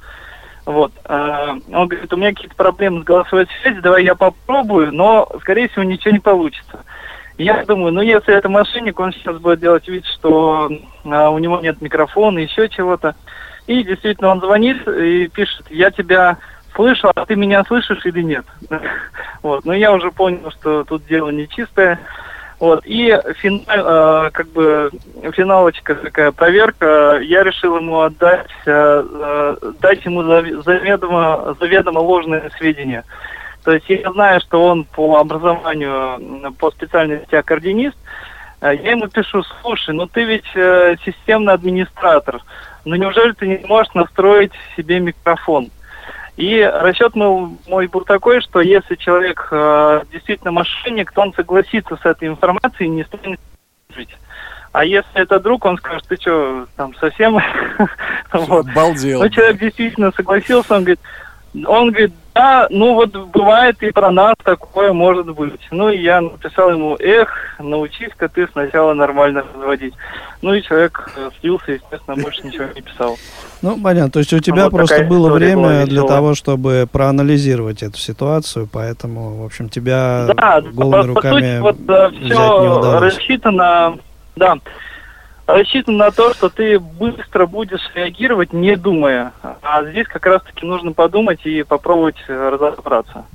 [0.65, 0.91] Вот.
[1.05, 5.67] А, он говорит, у меня какие-то проблемы с голосовой связью, давай я попробую, но, скорее
[5.69, 6.83] всего, ничего не получится.
[7.37, 10.69] Я думаю, ну если это мошенник, он сейчас будет делать вид, что
[11.03, 13.15] а, у него нет микрофона, еще чего-то.
[13.67, 16.37] И действительно он звонит и пишет, я тебя
[16.75, 18.45] слышу, а ты меня слышишь или нет?
[19.41, 19.63] Вот.
[19.63, 21.99] Но я уже понял, что тут дело нечистое.
[22.59, 22.85] Вот.
[22.85, 24.91] И финал, э, как бы
[25.33, 33.03] финалочка такая проверка, я решил ему отдать, э, э, дать ему заведомо, заведомо ложные сведения.
[33.65, 37.97] То есть я знаю, что он по образованию, по специальности аккордеонист,
[38.61, 42.41] э, я ему пишу, слушай, ну ты ведь э, системный администратор,
[42.85, 45.71] ну неужели ты не можешь настроить себе микрофон?
[46.37, 51.95] И расчет мой, мой был такой, что если человек э, действительно мошенник, то он согласится
[51.95, 53.39] с этой информацией и не станет
[53.89, 54.15] жить.
[54.73, 57.39] А если это друг, он скажет, ты что, там совсем...
[58.33, 58.65] вот.
[58.73, 59.21] Балдел.
[59.21, 60.99] Ну, человек действительно согласился, он говорит,
[61.65, 65.61] он говорит, да, ну вот бывает и про нас такое может быть.
[65.71, 67.29] Ну и я написал ему, эх,
[67.59, 69.93] научись-ка ты сначала нормально разводить.
[70.41, 73.17] Ну и человек э, слился, естественно, больше ничего не писал.
[73.61, 74.11] Ну, понятно.
[74.11, 79.41] То есть у тебя вот просто было время для того, чтобы проанализировать эту ситуацию, поэтому,
[79.41, 83.97] в общем, тебя да, голыми по, руками по сути, вот э, все рассчитано,
[84.35, 84.57] да,
[85.47, 89.33] рассчитан на то, что ты быстро будешь реагировать, не думая.
[89.61, 93.25] А здесь как раз-таки нужно подумать и попробовать разобраться.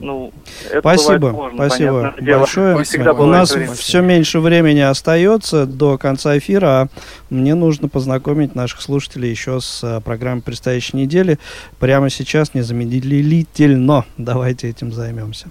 [0.00, 0.32] Ну,
[0.70, 2.74] это спасибо, сложно, спасибо большое.
[2.74, 3.10] Спасибо.
[3.10, 3.72] У нас время.
[3.74, 6.88] все меньше времени остается до конца эфира, а
[7.28, 11.38] мне нужно познакомить наших слушателей еще с а, программой предстоящей недели.
[11.78, 14.06] Прямо сейчас незамедлительно.
[14.16, 15.48] Давайте этим займемся.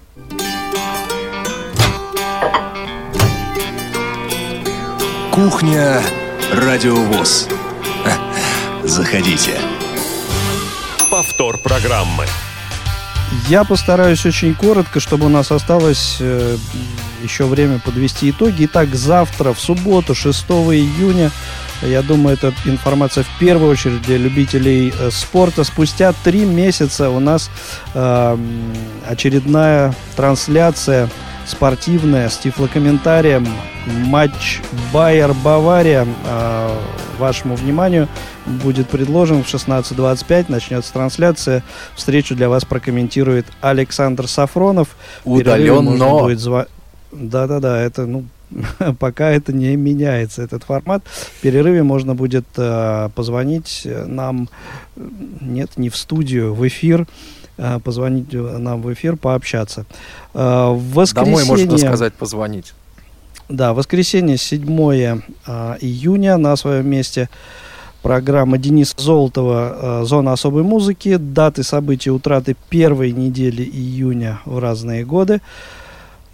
[5.42, 6.02] Кухня
[6.52, 7.48] Радиовоз.
[8.84, 9.52] Заходите.
[11.10, 12.26] Повтор программы.
[13.48, 16.58] Я постараюсь очень коротко, чтобы у нас осталось э,
[17.22, 18.66] еще время подвести итоги.
[18.66, 21.30] Итак, завтра, в субботу, 6 июня,
[21.80, 25.64] я думаю, это информация в первую очередь для любителей э, спорта.
[25.64, 27.48] Спустя три месяца у нас
[27.94, 28.38] э,
[29.08, 31.08] очередная трансляция
[31.50, 33.46] спортивная с тифлокомментарием.
[34.06, 34.60] Матч
[34.92, 36.78] Байер-Бавария э,
[37.18, 38.08] вашему вниманию
[38.46, 40.46] будет предложен в 16.25.
[40.48, 41.62] Начнется трансляция.
[41.94, 44.96] Встречу для вас прокомментирует Александр Сафронов.
[45.24, 45.90] Удаленно.
[47.12, 48.24] Да-да-да, это, ну,
[48.98, 51.02] пока это не меняется, этот формат.
[51.06, 54.48] В перерыве можно будет э, позвонить нам,
[55.40, 57.39] нет, не в студию, в эфир Э,
[57.84, 59.86] позвонить нам в эфир, пообщаться.
[60.34, 61.44] Э, в воскресенье...
[61.44, 62.72] Домой можно сказать позвонить.
[63.48, 64.64] Да, воскресенье 7
[65.46, 67.28] э, июня на своем месте
[68.02, 71.16] программа Дениса Золотова «Зона особой музыки».
[71.16, 75.42] Даты событий утраты первой недели июня в разные годы.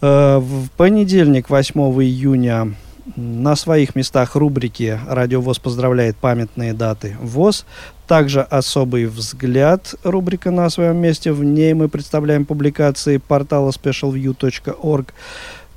[0.01, 2.75] В понедельник, 8 июня,
[3.15, 7.65] на своих местах рубрики «Радио ВОЗ поздравляет памятные даты ВОЗ».
[8.09, 11.33] Также особый взгляд, рубрика на своем месте.
[11.33, 15.13] В ней мы представляем публикации портала specialview.org.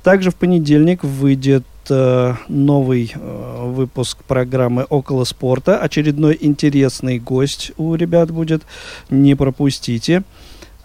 [0.02, 5.78] Также в понедельник выйдет э, новый э, выпуск программы «Около спорта».
[5.78, 8.62] Очередной интересный гость у ребят будет.
[9.10, 10.22] Не пропустите.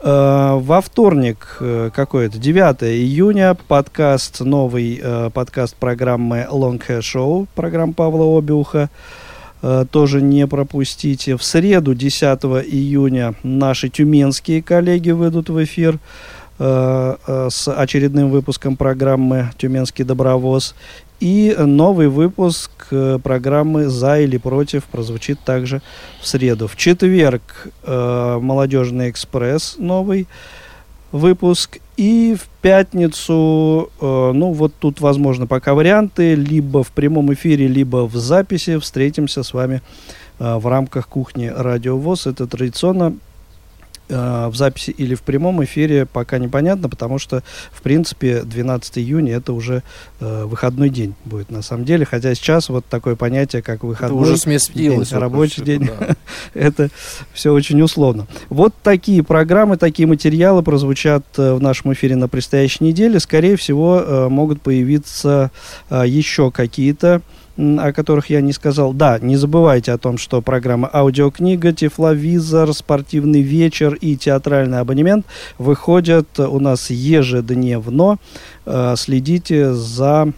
[0.07, 6.99] Э, во вторник, э, какой это, 9 июня, подкаст, новый э, подкаст программы Long Hair
[6.99, 8.89] Show, программа Павла Обиуха.
[9.89, 11.37] Тоже не пропустите.
[11.37, 12.21] В среду, 10
[12.71, 15.97] июня, наши тюменские коллеги выйдут в эфир
[16.59, 20.75] с очередным выпуском программы «Тюменский добровоз».
[21.19, 22.71] И новый выпуск
[23.23, 25.81] программы «За или против» прозвучит также
[26.21, 26.67] в среду.
[26.67, 30.27] В четверг «Молодежный экспресс» новый
[31.15, 31.79] выпуск.
[31.97, 38.05] И в пятницу, э, ну вот тут, возможно, пока варианты, либо в прямом эфире, либо
[38.05, 39.81] в записи встретимся с вами
[40.39, 42.27] э, в рамках кухни Радио ВОЗ.
[42.27, 43.34] Это традиционно Э,
[44.07, 49.53] в записи или в прямом эфире пока непонятно, потому что, в принципе, 12 июня это
[49.53, 49.83] уже
[50.19, 54.31] э, выходной день будет на самом деле, хотя сейчас вот такое понятие, как выходной это
[54.31, 56.15] уже сместилось, день, рабочий день, да.
[56.53, 56.89] это
[57.33, 58.27] все очень условно.
[58.49, 63.19] Вот такие программы, такие материалы прозвучат э, в нашем эфире на предстоящей неделе.
[63.19, 65.51] Скорее всего, э, могут появиться
[65.89, 67.21] э, еще какие-то
[67.57, 68.93] о которых я не сказал.
[68.93, 75.25] Да, не забывайте о том, что программа «Аудиокнига», «Тифловизор», «Спортивный вечер» и «Театральный абонемент»
[75.57, 78.17] выходят у нас ежедневно.
[78.65, 80.33] Э, следите за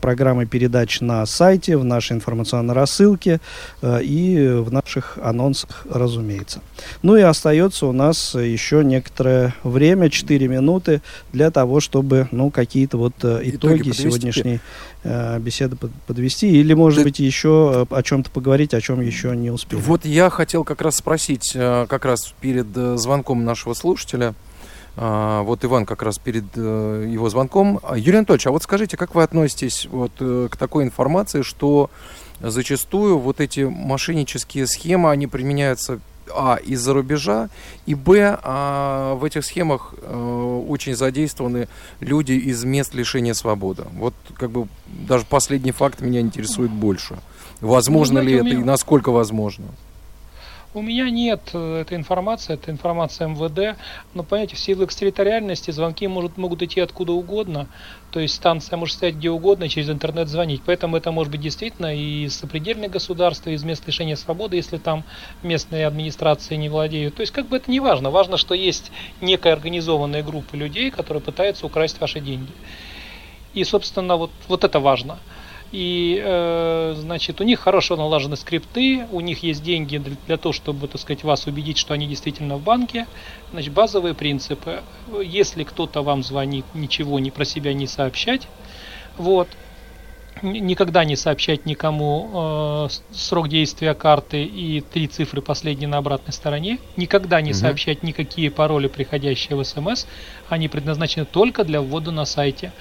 [0.00, 3.40] программой передач на сайте, в нашей информационной рассылке
[3.80, 6.60] э, и в наших анонсах, разумеется.
[7.02, 11.00] Ну и остается у нас еще некоторое время, 4 минуты,
[11.32, 14.60] для того, чтобы ну, какие-то вот э, итоги, итоги сегодняшней
[15.40, 16.48] беседы подвести.
[16.48, 17.04] Или, может да.
[17.04, 19.80] быть, еще о чем-то поговорить, о чем еще не успели.
[19.80, 22.68] Вот я хотел как раз спросить, как раз перед
[23.00, 24.34] звонком нашего слушателя–
[24.94, 27.80] вот Иван как раз перед э, его звонком.
[27.82, 31.90] А, Юрий Анатольевич, а вот скажите, как вы относитесь вот э, к такой информации, что
[32.40, 37.48] зачастую вот эти мошеннические схемы, они применяются а, из-за рубежа,
[37.86, 41.68] и б, а, в этих схемах а, очень задействованы
[42.00, 43.84] люди из мест лишения свободы.
[43.94, 47.18] Вот как бы даже последний факт меня интересует больше.
[47.60, 49.66] Возможно ну, ли это и насколько возможно?
[50.74, 53.78] У меня нет э, этой информации, это информация МВД,
[54.14, 57.68] но, понимаете, в силу экстерриториальности звонки может, могут идти откуда угодно,
[58.10, 61.94] то есть станция может стоять где угодно, через интернет звонить, поэтому это может быть действительно
[61.94, 65.04] и из сопредельных государств, и из мест лишения свободы, если там
[65.42, 67.16] местные администрации не владеют.
[67.16, 71.22] То есть как бы это не важно, важно, что есть некая организованная группа людей, которые
[71.22, 72.54] пытаются украсть ваши деньги.
[73.52, 75.18] И, собственно, вот, вот это важно.
[75.72, 80.52] И, э, значит, у них хорошо налажены скрипты, у них есть деньги для, для того,
[80.52, 83.06] чтобы, так сказать, вас убедить, что они действительно в банке.
[83.52, 84.82] Значит, базовые принципы.
[85.24, 88.48] Если кто-то вам звонит, ничего не про себя не сообщать.
[89.16, 89.48] Вот.
[90.42, 96.80] Никогда не сообщать никому э, срок действия карты и три цифры последние на обратной стороне.
[96.98, 97.58] Никогда не угу.
[97.58, 100.04] сообщать никакие пароли, приходящие в СМС.
[100.50, 102.72] Они предназначены только для ввода на сайте.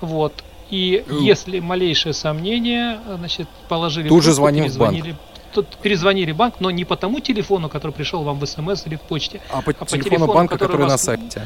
[0.00, 0.42] Вот.
[0.72, 1.20] И mm.
[1.20, 4.08] если малейшее сомнение, значит, положили...
[4.08, 5.04] Тут же звоним в банк.
[5.52, 9.02] Тут перезвонили банк, но не по тому телефону, который пришел вам в смс или в
[9.02, 11.42] почте, а по, а по телефону, телефону банка, который, который вас, на сайте.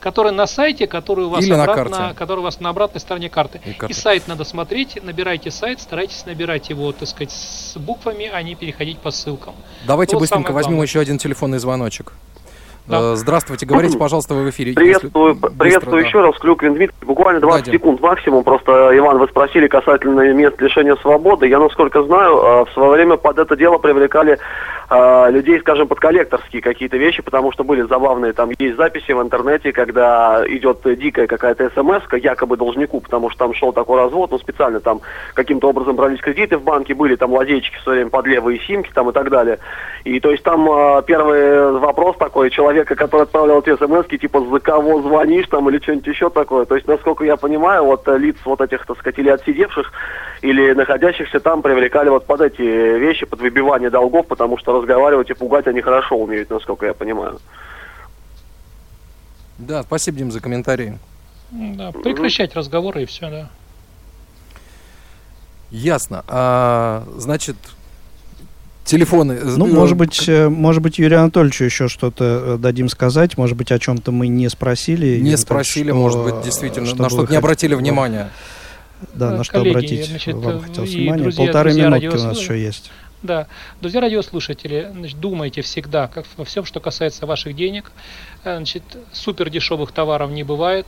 [0.00, 2.18] Который на сайте, который у вас Или обратно, на карте.
[2.18, 3.60] который у вас на обратной стороне карты.
[3.66, 8.42] И, И сайт надо смотреть, набирайте сайт, старайтесь набирать его, так сказать, с буквами, а
[8.42, 9.54] не переходить по ссылкам.
[9.86, 12.14] Давайте вот быстренько возьмем еще один телефонный звоночек.
[12.86, 13.12] Да.
[13.12, 14.72] Э, здравствуйте, говорите, пожалуйста, вы в эфире.
[14.72, 15.56] Приветствую, Если...
[15.56, 16.26] приветствую Быстро, еще да.
[16.26, 16.96] раз, Клюквин Дмитрий.
[17.02, 18.44] Буквально 20 да, секунд максимум.
[18.44, 21.48] Просто, Иван, вы спросили касательно мест лишения свободы.
[21.48, 24.38] Я, насколько знаю, э, в свое время под это дело привлекали
[24.90, 29.22] э, людей, скажем, под коллекторские какие-то вещи, потому что были забавные, там есть записи в
[29.22, 34.38] интернете, когда идет дикая какая-то смс якобы должнику, потому что там шел такой развод, ну,
[34.38, 35.00] специально там
[35.34, 39.08] каким-то образом брались кредиты в банке, были там лазейчики все время под левые симки там
[39.10, 39.58] и так далее.
[40.04, 40.66] И то есть там
[41.04, 45.78] первый вопрос такой, человек человека, который отправлял эти смс типа, за кого звонишь там или
[45.78, 46.64] что-нибудь еще такое.
[46.64, 49.92] То есть, насколько я понимаю, вот э, лиц вот этих, так сказать, или отсидевших,
[50.42, 55.34] или находящихся там привлекали вот под эти вещи, под выбивание долгов, потому что разговаривать и
[55.34, 57.40] пугать они хорошо умеют, насколько я понимаю.
[59.58, 60.98] Да, спасибо, Дим, за комментарии.
[61.50, 62.58] Да, прекращать mm-hmm.
[62.58, 63.50] разговоры и все, да.
[65.70, 66.24] Ясно.
[66.28, 67.56] А, значит,
[68.84, 69.40] телефоны.
[69.42, 73.36] Ну, может быть, э, может быть, Юрию Анатольевичу еще что-то э, дадим сказать.
[73.36, 75.20] Может быть, о чем-то мы не спросили.
[75.20, 78.30] Не спросили, что, может быть, действительно, на что-то не обратили внимания.
[79.14, 81.22] Да, на что Коллеги, обратить значит, вам хотелось внимание.
[81.24, 82.90] Друзья, Полторы друзья минутки у нас еще есть.
[83.22, 83.46] Да,
[83.80, 87.92] друзья радиослушатели, значит, думайте всегда, как во всем, что касается ваших денег.
[88.44, 90.86] Э, значит, супер дешевых товаров не бывает.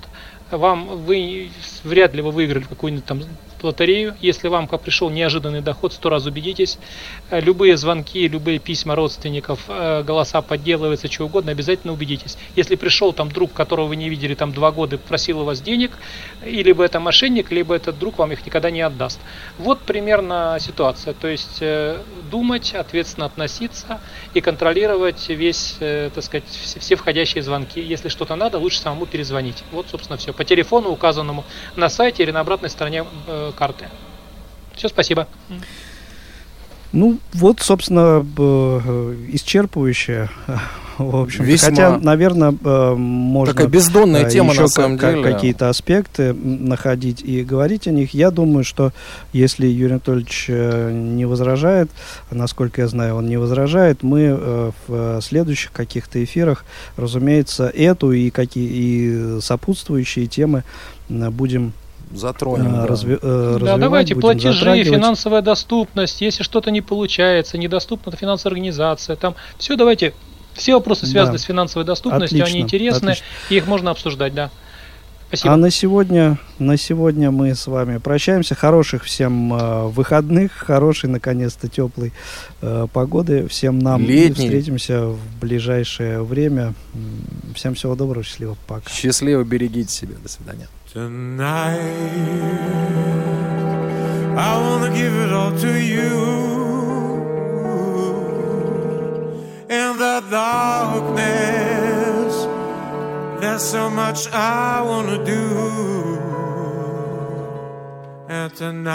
[0.51, 1.51] Вам вы
[1.85, 3.23] вряд ли вы выиграли какую-нибудь там
[3.65, 4.15] лотерею.
[4.21, 6.79] Если вам пришел неожиданный доход, сто раз убедитесь.
[7.35, 12.39] Э, любые звонки, любые письма родственников, э, голоса подделываются, что угодно, обязательно убедитесь.
[12.55, 15.99] Если пришел там друг, которого вы не видели там два года, просил у вас денег,
[16.45, 19.21] и либо это мошенник, либо этот друг вам их никогда не отдаст.
[19.59, 21.15] Вот примерно ситуация.
[21.15, 21.99] То есть э,
[22.31, 24.01] думать, ответственно относиться
[24.33, 27.81] и контролировать весь, так сказать, все входящие звонки.
[27.81, 29.65] Если что-то надо, лучше самому перезвонить.
[29.73, 30.33] Вот, собственно, все.
[30.33, 31.45] По телефону, указанному
[31.77, 33.05] на сайте или на обратной стороне
[33.57, 33.89] карты.
[34.75, 35.27] Все, спасибо.
[36.95, 38.25] Ну, вот, собственно,
[39.33, 40.31] исчерпывающая
[40.99, 41.71] в общем Весьма...
[41.71, 43.53] Хотя, наверное, э, можно...
[43.53, 45.23] Такая бездонная тема, на самом деле.
[45.25, 48.15] какие-то аспекты находить и говорить о них.
[48.15, 48.93] Я думаю, что
[49.33, 51.91] если Юрий Анатольевич не возражает,
[52.31, 56.65] насколько я знаю, он не возражает, мы в следующих каких-то эфирах,
[56.97, 60.63] разумеется, эту и, какие, и сопутствующие темы
[61.09, 61.73] будем
[62.15, 62.75] затронем.
[62.77, 69.17] А, разви, э, да, давайте платежи, финансовая доступность, если что-то не получается, недоступна финансовая организация,
[69.17, 70.15] там все давайте,
[70.55, 71.43] все вопросы связаны да.
[71.43, 73.25] с финансовой доступностью, отлично, они интересны, отлично.
[73.51, 74.51] и их можно обсуждать, да.
[75.29, 75.55] Спасибо.
[75.55, 78.55] А на сегодня, на сегодня мы с вами прощаемся.
[78.55, 82.13] Хороших всем э, выходных, хорошей, наконец-то, теплой
[82.61, 83.49] э, погоды.
[83.49, 84.45] Всем нам Летний.
[84.45, 86.75] встретимся в ближайшее время.
[87.55, 88.89] Всем всего доброго, счастливо, пока.
[88.91, 90.15] Счастливо, берегите себя.
[90.23, 90.69] До свидания.
[90.95, 91.75] Tonight,
[94.39, 96.15] I wanna give it all to you.
[99.69, 102.47] In the darkness,
[103.41, 106.21] there's so much I wanna do.
[108.29, 108.95] And tonight,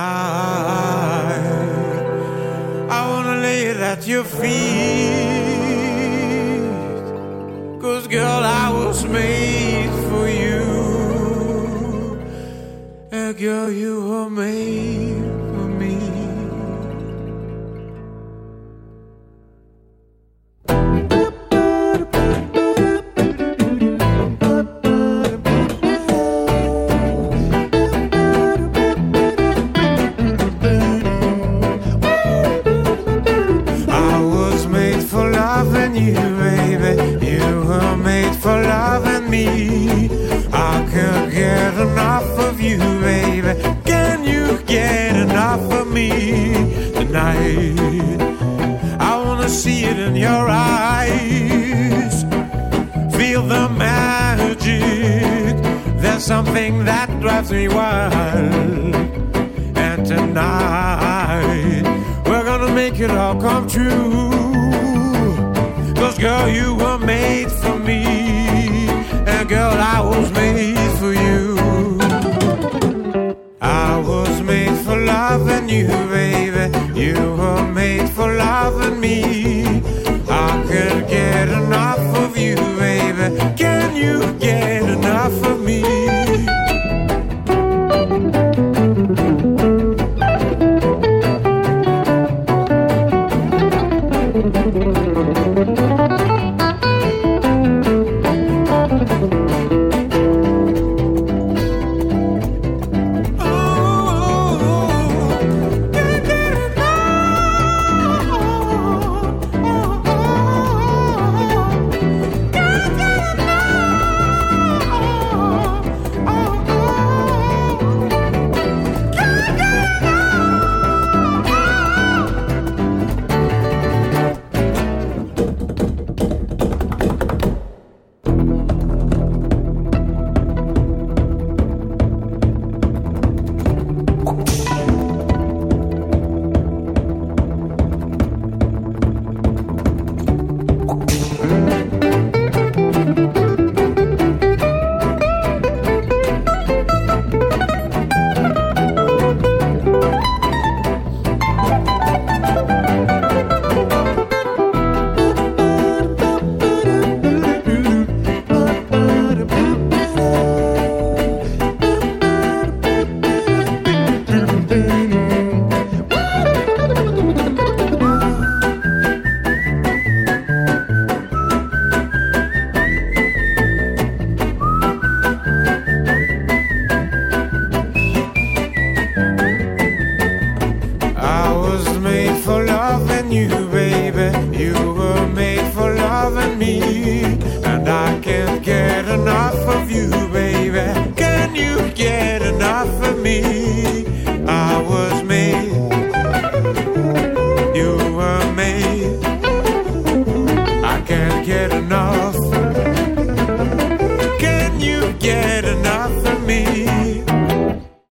[2.90, 5.50] I wanna lay it at your feet.
[7.82, 9.49] Cause girl, I was made
[13.40, 14.09] girl, you